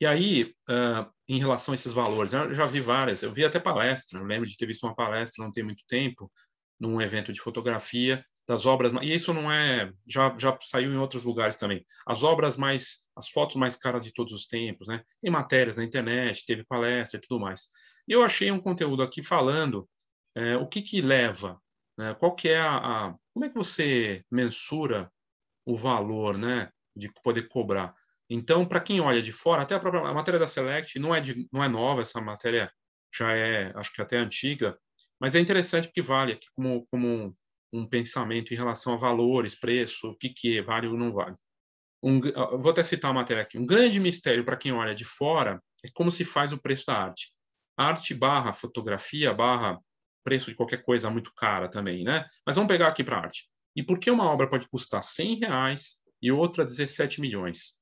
E 0.00 0.06
aí, 0.06 0.54
uh, 0.70 1.12
em 1.36 1.38
relação 1.38 1.72
a 1.72 1.74
esses 1.74 1.92
valores, 1.92 2.32
eu 2.32 2.54
já 2.54 2.64
vi 2.66 2.80
várias, 2.80 3.22
eu 3.22 3.32
vi 3.32 3.44
até 3.44 3.58
palestra, 3.58 4.18
eu 4.18 4.24
lembro 4.24 4.46
de 4.46 4.56
ter 4.56 4.66
visto 4.66 4.84
uma 4.84 4.94
palestra 4.94 5.44
não 5.44 5.50
tem 5.50 5.64
muito 5.64 5.84
tempo, 5.88 6.30
num 6.78 7.00
evento 7.00 7.32
de 7.32 7.40
fotografia, 7.40 8.24
das 8.46 8.66
obras, 8.66 8.92
e 9.00 9.14
isso 9.14 9.32
não 9.32 9.50
é, 9.50 9.92
já, 10.06 10.36
já 10.36 10.56
saiu 10.60 10.92
em 10.92 10.96
outros 10.96 11.24
lugares 11.24 11.56
também, 11.56 11.86
as 12.06 12.22
obras 12.22 12.56
mais, 12.56 13.06
as 13.16 13.30
fotos 13.30 13.56
mais 13.56 13.76
caras 13.76 14.04
de 14.04 14.12
todos 14.12 14.32
os 14.32 14.46
tempos, 14.46 14.88
né? 14.88 15.02
Tem 15.22 15.30
matérias 15.30 15.76
na 15.76 15.84
internet, 15.84 16.44
teve 16.44 16.64
palestra 16.64 17.18
e 17.18 17.20
tudo 17.20 17.40
mais. 17.40 17.68
E 18.06 18.12
eu 18.12 18.22
achei 18.24 18.50
um 18.50 18.60
conteúdo 18.60 19.02
aqui 19.02 19.22
falando 19.22 19.88
é, 20.34 20.56
o 20.56 20.66
que 20.66 20.82
que 20.82 21.00
leva, 21.00 21.60
né? 21.96 22.14
qual 22.14 22.34
que 22.34 22.48
é 22.48 22.58
a, 22.58 22.76
a, 22.76 23.14
como 23.32 23.44
é 23.44 23.48
que 23.48 23.54
você 23.54 24.24
mensura 24.30 25.10
o 25.64 25.76
valor, 25.76 26.36
né, 26.36 26.70
de 26.96 27.10
poder 27.22 27.46
cobrar? 27.48 27.94
Então, 28.34 28.64
para 28.64 28.80
quem 28.80 28.98
olha 28.98 29.20
de 29.20 29.30
fora, 29.30 29.60
até 29.60 29.74
a 29.74 29.78
própria 29.78 30.08
a 30.08 30.14
matéria 30.14 30.40
da 30.40 30.46
Select 30.46 30.98
não 30.98 31.14
é, 31.14 31.20
de, 31.20 31.46
não 31.52 31.62
é 31.62 31.68
nova, 31.68 32.00
essa 32.00 32.18
matéria 32.18 32.72
já 33.14 33.30
é, 33.30 33.70
acho 33.76 33.92
que 33.92 34.00
até 34.00 34.16
antiga, 34.16 34.78
mas 35.20 35.34
é 35.34 35.40
interessante 35.40 35.88
porque 35.88 36.00
vale 36.00 36.32
aqui 36.32 36.46
como, 36.56 36.86
como 36.90 37.36
um, 37.74 37.86
pensamento 37.86 38.54
em 38.54 38.56
relação 38.56 38.94
a 38.94 38.96
valores, 38.96 39.54
preço, 39.54 40.08
o 40.08 40.16
que, 40.16 40.30
que 40.30 40.56
é, 40.56 40.62
vale 40.62 40.86
ou 40.86 40.96
não 40.96 41.12
vale. 41.12 41.36
Um, 42.02 42.20
vou 42.58 42.70
até 42.70 42.82
citar 42.82 43.10
a 43.10 43.14
matéria 43.14 43.42
aqui. 43.42 43.58
Um 43.58 43.66
grande 43.66 44.00
mistério 44.00 44.46
para 44.46 44.56
quem 44.56 44.72
olha 44.72 44.94
de 44.94 45.04
fora 45.04 45.62
é 45.84 45.88
como 45.92 46.10
se 46.10 46.24
faz 46.24 46.54
o 46.54 46.60
preço 46.60 46.86
da 46.86 46.94
arte. 46.94 47.34
Arte 47.76 48.14
barra 48.14 48.54
fotografia 48.54 49.34
barra 49.34 49.78
preço 50.24 50.50
de 50.50 50.56
qualquer 50.56 50.82
coisa 50.82 51.10
muito 51.10 51.34
cara 51.34 51.68
também, 51.68 52.02
né? 52.02 52.26
Mas 52.46 52.56
vamos 52.56 52.68
pegar 52.68 52.88
aqui 52.88 53.04
para 53.04 53.18
arte. 53.18 53.46
E 53.76 53.82
por 53.82 53.98
que 53.98 54.10
uma 54.10 54.24
obra 54.24 54.48
pode 54.48 54.66
custar 54.68 55.02
100 55.02 55.40
reais 55.40 56.02
e 56.20 56.32
outra 56.32 56.64
17 56.64 57.20
milhões? 57.20 57.81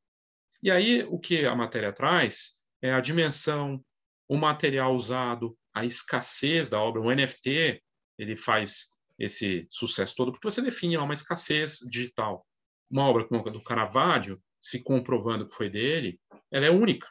E 0.62 0.70
aí, 0.70 1.04
o 1.08 1.18
que 1.18 1.44
a 1.46 1.54
matéria 1.54 1.92
traz 1.92 2.58
é 2.82 2.92
a 2.92 3.00
dimensão, 3.00 3.82
o 4.28 4.36
material 4.36 4.94
usado, 4.94 5.56
a 5.74 5.84
escassez 5.84 6.68
da 6.68 6.80
obra. 6.80 7.00
O 7.00 7.14
NFT, 7.14 7.82
ele 8.18 8.36
faz 8.36 8.96
esse 9.18 9.66
sucesso 9.70 10.14
todo, 10.16 10.32
porque 10.32 10.50
você 10.50 10.62
define 10.62 10.96
uma 10.96 11.14
escassez 11.14 11.78
digital. 11.90 12.46
Uma 12.90 13.08
obra 13.08 13.26
como 13.26 13.46
a 13.46 13.50
do 13.50 13.62
Caravaggio, 13.62 14.42
se 14.60 14.82
comprovando 14.82 15.48
que 15.48 15.54
foi 15.54 15.70
dele, 15.70 16.20
ela 16.50 16.66
é 16.66 16.70
única. 16.70 17.08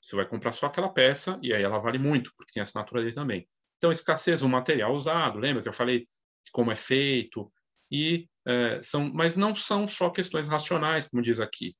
Você 0.00 0.16
vai 0.16 0.26
comprar 0.26 0.52
só 0.52 0.66
aquela 0.66 0.88
peça 0.88 1.38
e 1.42 1.52
aí 1.52 1.62
ela 1.62 1.78
vale 1.78 1.98
muito, 1.98 2.32
porque 2.36 2.52
tem 2.52 2.60
a 2.60 2.64
assinatura 2.64 3.02
dele 3.02 3.14
também. 3.14 3.48
Então, 3.76 3.90
escassez 3.90 4.40
do 4.40 4.48
material 4.48 4.92
usado, 4.92 5.38
lembra 5.38 5.62
que 5.62 5.68
eu 5.68 5.72
falei 5.72 6.06
como 6.52 6.72
é 6.72 6.76
feito, 6.76 7.52
e 7.90 8.28
é, 8.46 8.80
são, 8.82 9.12
mas 9.12 9.36
não 9.36 9.54
são 9.54 9.86
só 9.86 10.10
questões 10.10 10.48
racionais, 10.48 11.06
como 11.06 11.22
diz 11.22 11.40
aqui. 11.40 11.76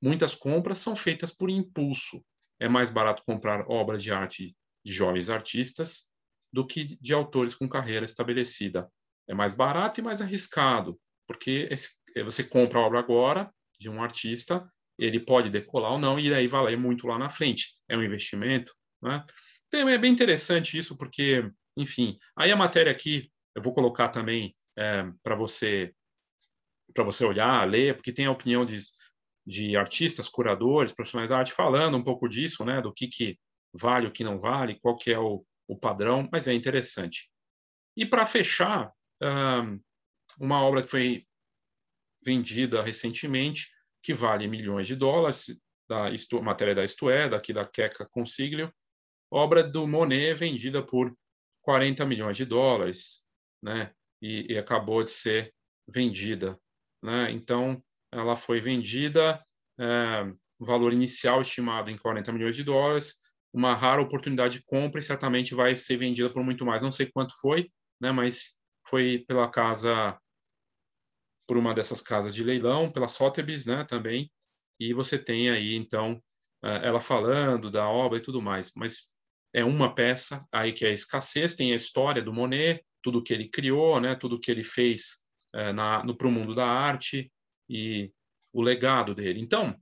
Muitas 0.00 0.34
compras 0.34 0.78
são 0.78 0.94
feitas 0.94 1.32
por 1.32 1.50
impulso. 1.50 2.24
É 2.60 2.68
mais 2.68 2.90
barato 2.90 3.22
comprar 3.24 3.68
obras 3.68 4.02
de 4.02 4.12
arte 4.12 4.56
de 4.84 4.92
jovens 4.92 5.28
artistas 5.28 6.10
do 6.52 6.66
que 6.66 6.84
de 6.84 7.12
autores 7.12 7.54
com 7.54 7.68
carreira 7.68 8.04
estabelecida. 8.04 8.90
É 9.28 9.34
mais 9.34 9.54
barato 9.54 10.00
e 10.00 10.02
mais 10.02 10.22
arriscado, 10.22 10.98
porque 11.26 11.68
esse, 11.70 11.90
você 12.24 12.42
compra 12.42 12.78
a 12.78 12.82
obra 12.82 12.98
agora 12.98 13.52
de 13.78 13.90
um 13.90 14.02
artista, 14.02 14.66
ele 14.98 15.20
pode 15.20 15.50
decolar 15.50 15.92
ou 15.92 15.98
não, 15.98 16.18
e 16.18 16.32
aí 16.32 16.48
valer 16.48 16.76
muito 16.76 17.06
lá 17.06 17.18
na 17.18 17.28
frente. 17.28 17.74
É 17.88 17.96
um 17.96 18.02
investimento. 18.02 18.74
Né? 19.02 19.24
Então, 19.68 19.88
é 19.88 19.98
bem 19.98 20.10
interessante 20.10 20.78
isso, 20.78 20.96
porque, 20.96 21.48
enfim, 21.76 22.18
aí 22.36 22.50
a 22.50 22.56
matéria 22.56 22.90
aqui, 22.90 23.30
eu 23.54 23.62
vou 23.62 23.72
colocar 23.72 24.08
também 24.08 24.56
é, 24.76 25.04
para 25.22 25.34
você 25.34 25.92
para 26.94 27.04
você 27.04 27.22
olhar, 27.22 27.68
ler, 27.68 27.94
porque 27.94 28.10
tem 28.10 28.24
a 28.24 28.30
opinião 28.30 28.64
de, 28.64 28.74
de 29.48 29.76
artistas, 29.78 30.28
curadores, 30.28 30.92
profissionais 30.92 31.30
da 31.30 31.38
arte 31.38 31.54
falando 31.54 31.96
um 31.96 32.04
pouco 32.04 32.28
disso, 32.28 32.66
né, 32.66 32.82
do 32.82 32.92
que, 32.92 33.08
que 33.08 33.38
vale, 33.72 34.06
o 34.06 34.12
que 34.12 34.22
não 34.22 34.38
vale, 34.38 34.78
qual 34.78 34.94
que 34.94 35.10
é 35.10 35.18
o, 35.18 35.42
o 35.66 35.74
padrão, 35.74 36.28
mas 36.30 36.46
é 36.46 36.52
interessante. 36.52 37.30
E 37.96 38.04
para 38.04 38.26
fechar, 38.26 38.92
uma 40.38 40.62
obra 40.62 40.82
que 40.82 40.90
foi 40.90 41.26
vendida 42.22 42.82
recentemente, 42.82 43.68
que 44.02 44.12
vale 44.12 44.46
milhões 44.46 44.86
de 44.86 44.94
dólares, 44.94 45.58
da 45.88 46.10
matéria 46.42 46.74
da 46.74 46.84
Isto 46.84 47.08
é, 47.08 47.26
daqui 47.26 47.52
da 47.52 47.64
Queca 47.66 48.06
Consiglio, 48.10 48.70
obra 49.32 49.62
do 49.62 49.86
Monet 49.86 50.34
vendida 50.34 50.84
por 50.84 51.16
40 51.62 52.04
milhões 52.04 52.36
de 52.36 52.44
dólares, 52.44 53.24
né? 53.62 53.92
E, 54.20 54.52
e 54.52 54.58
acabou 54.58 55.02
de 55.02 55.10
ser 55.10 55.54
vendida, 55.88 56.60
né? 57.02 57.30
Então, 57.30 57.82
ela 58.12 58.36
foi 58.36 58.60
vendida, 58.60 59.42
é, 59.78 60.32
valor 60.60 60.92
inicial 60.92 61.40
estimado 61.40 61.90
em 61.90 61.96
40 61.96 62.32
milhões 62.32 62.56
de 62.56 62.64
dólares, 62.64 63.16
uma 63.52 63.74
rara 63.74 64.02
oportunidade 64.02 64.58
de 64.58 64.64
compra 64.64 65.00
e 65.00 65.02
certamente 65.02 65.54
vai 65.54 65.74
ser 65.76 65.96
vendida 65.96 66.28
por 66.30 66.42
muito 66.42 66.64
mais. 66.64 66.82
Não 66.82 66.90
sei 66.90 67.06
quanto 67.06 67.38
foi, 67.40 67.70
né? 68.00 68.12
Mas 68.12 68.58
foi 68.86 69.24
pela 69.26 69.48
casa, 69.48 70.18
por 71.46 71.56
uma 71.56 71.74
dessas 71.74 72.00
casas 72.00 72.34
de 72.34 72.42
leilão, 72.42 72.90
pela 72.90 73.08
Sotheby's, 73.08 73.66
né? 73.66 73.84
Também. 73.84 74.30
E 74.78 74.92
você 74.92 75.18
tem 75.18 75.50
aí 75.50 75.74
então 75.74 76.22
é, 76.62 76.86
ela 76.86 77.00
falando 77.00 77.70
da 77.70 77.88
obra 77.88 78.18
e 78.18 78.22
tudo 78.22 78.42
mais. 78.42 78.72
Mas 78.76 79.08
é 79.52 79.64
uma 79.64 79.94
peça 79.94 80.46
aí 80.52 80.72
que 80.72 80.84
é 80.84 80.88
a 80.88 80.92
escassez, 80.92 81.54
tem 81.54 81.72
a 81.72 81.76
história 81.76 82.22
do 82.22 82.32
Monet, 82.32 82.84
tudo 83.02 83.22
que 83.22 83.32
ele 83.32 83.48
criou, 83.48 84.00
né, 84.00 84.14
tudo 84.14 84.38
que 84.38 84.50
ele 84.50 84.64
fez 84.64 85.22
é, 85.54 85.72
no 85.72 86.16
pro 86.16 86.30
mundo 86.30 86.54
da 86.54 86.66
arte 86.66 87.30
e 87.68 88.12
o 88.52 88.62
legado 88.62 89.14
dele. 89.14 89.40
Então, 89.40 89.76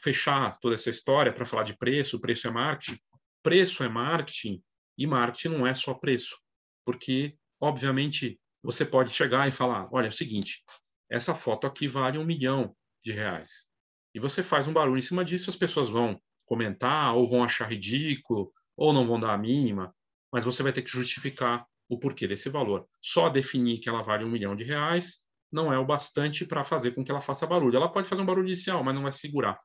fechar 0.00 0.58
toda 0.60 0.74
essa 0.74 0.90
história 0.90 1.32
para 1.32 1.44
falar 1.44 1.62
de 1.62 1.76
preço, 1.76 2.20
preço 2.20 2.46
é 2.46 2.50
marketing, 2.50 2.98
preço 3.42 3.84
é 3.84 3.88
marketing 3.88 4.62
e 4.96 5.06
marketing 5.06 5.48
não 5.48 5.66
é 5.66 5.74
só 5.74 5.94
preço, 5.94 6.36
porque 6.84 7.36
obviamente 7.60 8.40
você 8.62 8.84
pode 8.84 9.12
chegar 9.12 9.46
e 9.46 9.52
falar, 9.52 9.88
olha, 9.92 10.06
é 10.06 10.08
o 10.08 10.12
seguinte, 10.12 10.64
essa 11.10 11.34
foto 11.34 11.66
aqui 11.66 11.86
vale 11.86 12.18
um 12.18 12.24
milhão 12.24 12.74
de 13.04 13.12
reais 13.12 13.68
e 14.16 14.18
você 14.18 14.42
faz 14.42 14.66
um 14.66 14.72
barulho 14.72 14.98
em 14.98 15.02
cima 15.02 15.22
disso, 15.22 15.50
as 15.50 15.56
pessoas 15.56 15.90
vão 15.90 16.18
comentar, 16.46 17.14
ou 17.14 17.28
vão 17.28 17.44
achar 17.44 17.68
ridículo, 17.68 18.50
ou 18.74 18.90
não 18.90 19.06
vão 19.06 19.20
dar 19.20 19.34
a 19.34 19.38
mínima, 19.38 19.94
mas 20.32 20.42
você 20.42 20.62
vai 20.62 20.72
ter 20.72 20.80
que 20.80 20.90
justificar 20.90 21.66
o 21.86 21.98
porquê 21.98 22.26
desse 22.26 22.48
valor. 22.48 22.88
Só 22.98 23.28
definir 23.28 23.78
que 23.78 23.90
ela 23.90 24.02
vale 24.02 24.24
um 24.24 24.30
milhão 24.30 24.56
de 24.56 24.64
reais 24.64 25.25
não 25.50 25.72
é 25.72 25.78
o 25.78 25.84
bastante 25.84 26.44
para 26.44 26.64
fazer 26.64 26.92
com 26.92 27.04
que 27.04 27.10
ela 27.10 27.20
faça 27.20 27.46
barulho. 27.46 27.76
Ela 27.76 27.92
pode 27.92 28.08
fazer 28.08 28.22
um 28.22 28.26
barulho 28.26 28.46
inicial, 28.48 28.82
mas 28.82 28.94
não 28.94 29.02
vai 29.02 29.12
segurar. 29.12 29.60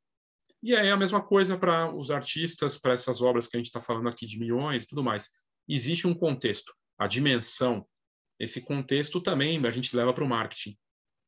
E 0.63 0.73
é 0.73 0.91
a 0.91 0.97
mesma 0.97 1.21
coisa 1.21 1.57
para 1.57 1.93
os 1.93 2.11
artistas, 2.11 2.77
para 2.77 2.93
essas 2.93 3.21
obras 3.21 3.47
que 3.47 3.57
a 3.57 3.59
gente 3.59 3.67
está 3.67 3.81
falando 3.81 4.07
aqui 4.07 4.27
de 4.27 4.39
milhões 4.39 4.85
tudo 4.85 5.03
mais. 5.03 5.29
Existe 5.67 6.07
um 6.07 6.13
contexto, 6.13 6.73
a 6.99 7.07
dimensão. 7.07 7.85
Esse 8.39 8.61
contexto 8.61 9.21
também 9.21 9.63
a 9.65 9.71
gente 9.71 9.95
leva 9.95 10.13
para 10.13 10.23
o 10.23 10.27
marketing. 10.27 10.77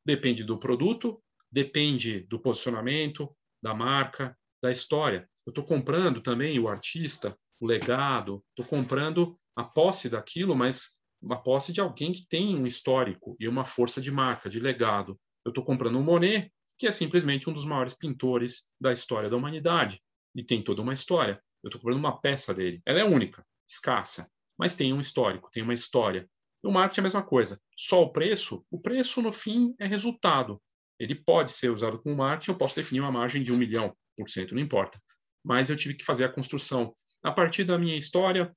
Depende 0.06 0.44
do 0.44 0.58
produto, 0.58 1.22
depende 1.50 2.20
do 2.20 2.38
posicionamento, 2.38 3.34
da 3.62 3.74
marca, 3.74 4.36
da 4.62 4.70
história. 4.70 5.28
Eu 5.46 5.50
estou 5.50 5.64
comprando 5.64 6.20
também 6.20 6.58
o 6.58 6.68
artista, 6.68 7.36
o 7.60 7.66
legado, 7.66 8.44
estou 8.50 8.64
comprando 8.64 9.38
a 9.56 9.64
posse 9.64 10.08
daquilo, 10.08 10.54
mas 10.54 10.96
uma 11.24 11.42
posse 11.42 11.72
de 11.72 11.80
alguém 11.80 12.12
que 12.12 12.26
tem 12.28 12.56
um 12.56 12.66
histórico 12.66 13.36
e 13.40 13.48
uma 13.48 13.64
força 13.64 14.00
de 14.00 14.10
marca, 14.10 14.48
de 14.48 14.60
legado. 14.60 15.18
Eu 15.44 15.50
estou 15.50 15.64
comprando 15.64 15.98
um 15.98 16.02
Monet, 16.02 16.52
que 16.78 16.86
é 16.86 16.92
simplesmente 16.92 17.48
um 17.48 17.52
dos 17.52 17.64
maiores 17.64 17.94
pintores 17.94 18.70
da 18.80 18.92
história 18.92 19.30
da 19.30 19.36
humanidade 19.36 20.00
e 20.34 20.44
tem 20.44 20.62
toda 20.62 20.82
uma 20.82 20.92
história. 20.92 21.40
Eu 21.62 21.68
estou 21.68 21.80
comprando 21.80 21.98
uma 21.98 22.20
peça 22.20 22.52
dele. 22.52 22.82
Ela 22.84 23.00
é 23.00 23.04
única, 23.04 23.44
escassa, 23.68 24.28
mas 24.58 24.74
tem 24.74 24.92
um 24.92 25.00
histórico, 25.00 25.50
tem 25.50 25.62
uma 25.62 25.74
história. 25.74 26.28
O 26.62 26.70
marketing 26.70 27.00
é 27.00 27.02
a 27.02 27.04
mesma 27.04 27.22
coisa. 27.22 27.60
Só 27.76 28.02
o 28.02 28.12
preço, 28.12 28.64
o 28.70 28.80
preço 28.80 29.22
no 29.22 29.32
fim 29.32 29.74
é 29.78 29.86
resultado. 29.86 30.60
Ele 30.98 31.14
pode 31.14 31.52
ser 31.52 31.70
usado 31.70 31.98
como 32.00 32.16
marketing, 32.16 32.50
eu 32.50 32.58
posso 32.58 32.76
definir 32.76 33.00
uma 33.00 33.12
margem 33.12 33.42
de 33.42 33.52
um 33.52 33.56
milhão 33.56 33.94
por 34.16 34.28
cento, 34.28 34.54
não 34.54 34.62
importa 34.62 34.98
mas 35.44 35.68
eu 35.68 35.76
tive 35.76 35.94
que 35.94 36.04
fazer 36.04 36.24
a 36.24 36.32
construção 36.32 36.96
a 37.22 37.30
partir 37.30 37.64
da 37.64 37.78
minha 37.78 37.96
história, 37.96 38.54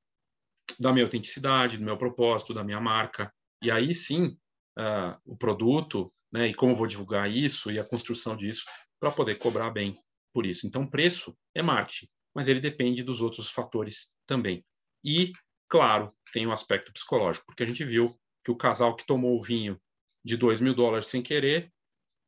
da 0.80 0.92
minha 0.92 1.06
autenticidade, 1.06 1.78
do 1.78 1.84
meu 1.84 1.98
propósito, 1.98 2.54
da 2.54 2.64
minha 2.64 2.80
marca. 2.80 3.32
E 3.64 3.72
aí 3.72 3.94
sim, 3.94 4.38
uh, 4.78 5.18
o 5.26 5.36
produto, 5.38 6.12
né, 6.32 6.48
e 6.48 6.54
como 6.54 6.76
vou 6.76 6.88
divulgar 6.88 7.30
isso 7.30 7.72
e 7.72 7.80
a 7.80 7.84
construção 7.84 8.36
disso 8.36 8.66
para 9.00 9.12
poder 9.12 9.38
cobrar 9.38 9.70
bem 9.70 9.98
por 10.34 10.46
isso. 10.46 10.68
Então, 10.68 10.88
preço 10.88 11.36
é 11.56 11.62
marketing, 11.62 12.08
mas 12.36 12.48
ele 12.48 12.60
depende 12.60 13.04
dos 13.04 13.22
outros 13.22 13.50
fatores 13.50 14.16
também. 14.26 14.64
E, 15.04 15.32
claro, 15.70 16.14
tem 16.32 16.46
o 16.46 16.50
um 16.50 16.54
aspecto 16.54 16.92
psicológico, 16.94 17.46
porque 17.48 17.64
a 17.64 17.68
gente 17.68 17.84
viu 17.84 18.16
que 18.44 18.52
o 18.52 18.56
casal 18.56 18.96
que 18.96 19.06
tomou 19.06 19.36
o 19.36 19.42
vinho 19.42 19.80
de 20.24 20.38
2 20.38 20.62
mil 20.62 20.76
dólares 20.76 21.08
sem 21.08 21.22
querer 21.22 21.72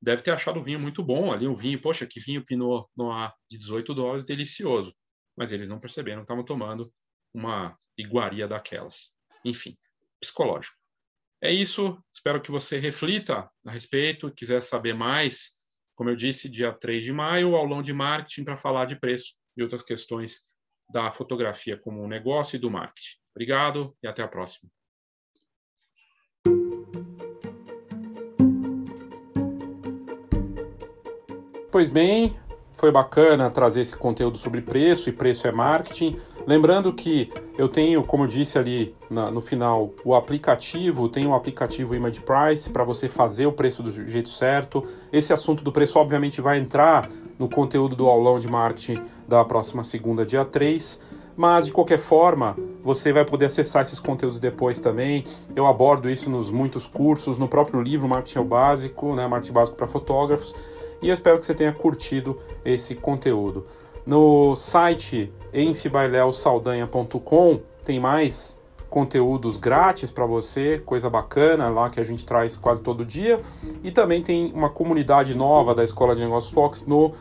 deve 0.02 0.24
ter 0.24 0.32
achado 0.32 0.60
o 0.60 0.64
vinho 0.64 0.80
muito 0.80 1.04
bom 1.04 1.32
ali, 1.32 1.48
um 1.48 1.54
vinho, 1.54 1.80
poxa, 1.80 2.08
que 2.08 2.20
vinho 2.20 2.46
Pinot 2.46 2.88
Noir 2.96 3.34
de 3.50 3.58
18 3.58 3.94
dólares, 3.94 4.26
delicioso. 4.26 4.94
Mas 5.38 5.52
eles 5.52 5.70
não 5.70 5.80
perceberam, 5.80 6.22
estavam 6.22 6.44
tomando 6.44 6.92
uma 7.34 7.78
iguaria 7.98 8.48
daquelas. 8.48 9.16
Enfim, 9.44 9.78
psicológico. 10.20 10.78
É 11.42 11.52
isso, 11.52 11.98
espero 12.14 12.42
que 12.42 12.52
você 12.52 12.78
reflita 12.78 13.50
a 13.66 13.72
respeito, 13.72 14.32
quiser 14.32 14.62
saber 14.62 14.94
mais, 14.94 15.52
como 15.96 16.10
eu 16.10 16.16
disse, 16.16 16.52
dia 16.52 16.74
3 16.74 17.06
de 17.06 17.14
maio, 17.14 17.56
aulão 17.56 17.82
de 17.82 17.94
marketing 17.94 18.44
para 18.44 18.58
falar 18.58 18.86
de 18.86 18.98
preço 19.00 19.36
e 19.56 19.64
outras 19.64 19.82
questões 19.82 20.42
da 20.92 21.12
fotografia 21.12 21.78
como 21.78 22.04
um 22.04 22.08
negócio 22.08 22.58
e 22.58 22.60
do 22.60 22.70
marketing. 22.70 23.18
Obrigado 23.34 23.96
e 24.04 24.08
até 24.08 24.22
a 24.22 24.28
próxima. 24.28 24.70
Pois 31.72 31.88
bem, 31.88 32.36
foi 32.74 32.92
bacana 32.92 33.52
trazer 33.52 33.82
esse 33.82 33.96
conteúdo 33.96 34.38
sobre 34.38 34.62
preço 34.62 35.10
e 35.10 35.14
preço 35.14 35.48
é 35.48 35.52
marketing. 35.52 36.20
Lembrando 36.48 36.92
que 36.94 37.32
eu 37.58 37.68
tenho, 37.68 38.04
como 38.04 38.24
eu 38.24 38.28
disse 38.28 38.58
ali 38.58 38.96
na, 39.10 39.30
no 39.30 39.42
final, 39.42 39.92
o 40.04 40.16
aplicativo, 40.16 41.10
tem 41.10 41.26
o 41.26 41.30
um 41.30 41.36
aplicativo 41.36 41.94
Image 41.96 42.22
Price 42.22 42.70
para 42.70 42.84
você 42.84 43.08
fazer 43.08 43.46
o 43.46 43.52
preço 43.52 43.84
do 43.84 43.92
jeito 43.92 44.30
certo. 44.30 44.84
Esse 45.12 45.34
assunto 45.34 45.64
do 45.64 45.72
preço, 45.72 46.00
obviamente, 46.00 46.42
vai 46.42 46.58
entrar 46.58 47.10
no 47.38 47.50
conteúdo 47.50 47.96
do 47.96 48.08
aulão 48.08 48.40
de 48.40 48.48
marketing 48.48 49.02
da 49.28 49.44
próxima 49.46 49.84
segunda, 49.84 50.26
dia 50.26 50.44
3. 50.46 51.00
Mas 51.38 51.68
de 51.68 51.72
qualquer 51.72 52.00
forma, 52.00 52.58
você 52.84 53.14
vai 53.14 53.24
poder 53.24 53.46
acessar 53.46 53.84
esses 53.84 54.00
conteúdos 54.00 54.40
depois 54.40 54.80
também. 54.80 55.26
Eu 55.56 55.66
abordo 55.68 56.10
isso 56.10 56.30
nos 56.30 56.52
muitos 56.52 56.86
cursos, 56.86 57.38
no 57.38 57.48
próprio 57.48 57.82
livro 57.82 58.10
Marketing 58.10 58.40
é 58.40 58.42
o 58.42 58.46
Básico, 58.46 59.16
né? 59.16 59.26
Marketing 59.26 59.54
Básico 59.54 59.78
para 59.78 59.88
Fotógrafos 59.88 60.54
e 61.02 61.08
eu 61.08 61.14
espero 61.14 61.38
que 61.38 61.46
você 61.46 61.54
tenha 61.54 61.72
curtido 61.72 62.38
esse 62.64 62.96
conteúdo. 62.96 63.66
No 64.10 64.56
site 64.56 65.32
enfibaileosaldanha.com 65.54 67.60
tem 67.86 68.00
mais 68.00 68.60
conteúdos 68.90 69.56
grátis 69.56 70.10
para 70.10 70.26
você, 70.26 70.82
coisa 70.84 71.08
bacana 71.12 71.70
lá 71.70 71.92
que 71.92 72.00
a 72.00 72.04
gente 72.04 72.26
traz 72.26 72.58
quase 72.58 72.82
todo 72.82 73.06
dia. 73.06 73.40
E 73.84 73.92
também 73.92 74.24
tem 74.24 74.52
uma 74.52 74.72
comunidade 74.72 75.36
nova 75.36 75.76
da 75.76 75.84
Escola 75.84 76.16
de 76.16 76.22
Negócios 76.22 76.52
Fox 76.52 76.88
no 76.88 77.14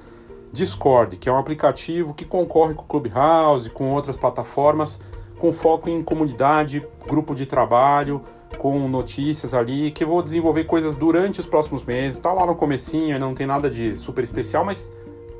Discord, 0.50 1.18
que 1.18 1.28
é 1.28 1.32
um 1.32 1.36
aplicativo 1.36 2.14
que 2.14 2.24
concorre 2.24 2.72
com 2.72 2.84
o 2.84 2.86
Clubhouse, 2.86 3.68
com 3.68 3.92
outras 3.92 4.16
plataformas, 4.16 4.98
com 5.38 5.52
foco 5.52 5.90
em 5.90 6.02
comunidade, 6.02 6.82
grupo 7.06 7.34
de 7.34 7.44
trabalho, 7.44 8.22
com 8.56 8.88
notícias 8.88 9.52
ali, 9.52 9.90
que 9.90 10.04
eu 10.04 10.08
vou 10.08 10.22
desenvolver 10.22 10.64
coisas 10.64 10.96
durante 10.96 11.38
os 11.38 11.46
próximos 11.46 11.84
meses. 11.84 12.16
Está 12.16 12.32
lá 12.32 12.46
no 12.46 12.54
comecinho, 12.54 13.18
não 13.18 13.34
tem 13.34 13.46
nada 13.46 13.68
de 13.68 13.94
super 13.98 14.24
especial, 14.24 14.64
mas 14.64 14.90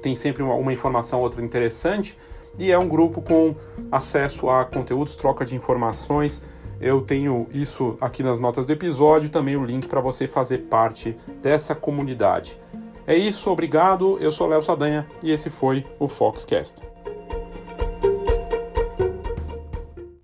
tem 0.03 0.15
sempre 0.17 0.43
uma, 0.43 0.55
uma 0.55 0.73
informação 0.73 1.21
outra 1.21 1.43
interessante. 1.43 2.17
e 2.59 2.71
é 2.71 2.79
um 2.79 2.89
grupo 2.89 3.23
com 3.23 3.55
acesso 3.91 4.51
a 4.51 4.65
conteúdos, 4.65 5.15
troca 5.15 5.45
de 5.45 5.55
informações. 5.55 6.43
Eu 6.81 7.01
tenho 7.01 7.47
isso 7.53 7.97
aqui 8.01 8.23
nas 8.23 8.39
notas 8.39 8.65
do 8.65 8.73
episódio 8.73 9.27
e 9.27 9.31
também 9.31 9.57
o 9.57 9.65
link 9.65 9.89
para 9.89 10.01
você 10.01 10.27
fazer 10.27 10.59
parte 10.69 11.17
dessa 11.43 11.75
comunidade. 11.75 12.59
É 13.07 13.17
isso, 13.17 13.51
obrigado. 13.51 14.19
Eu 14.21 14.31
sou 14.31 14.47
Léo 14.47 14.63
Sadanha 14.63 15.07
e 15.23 15.31
esse 15.31 15.51
foi 15.51 15.85
o 15.99 16.07
Foxcast. 16.07 16.83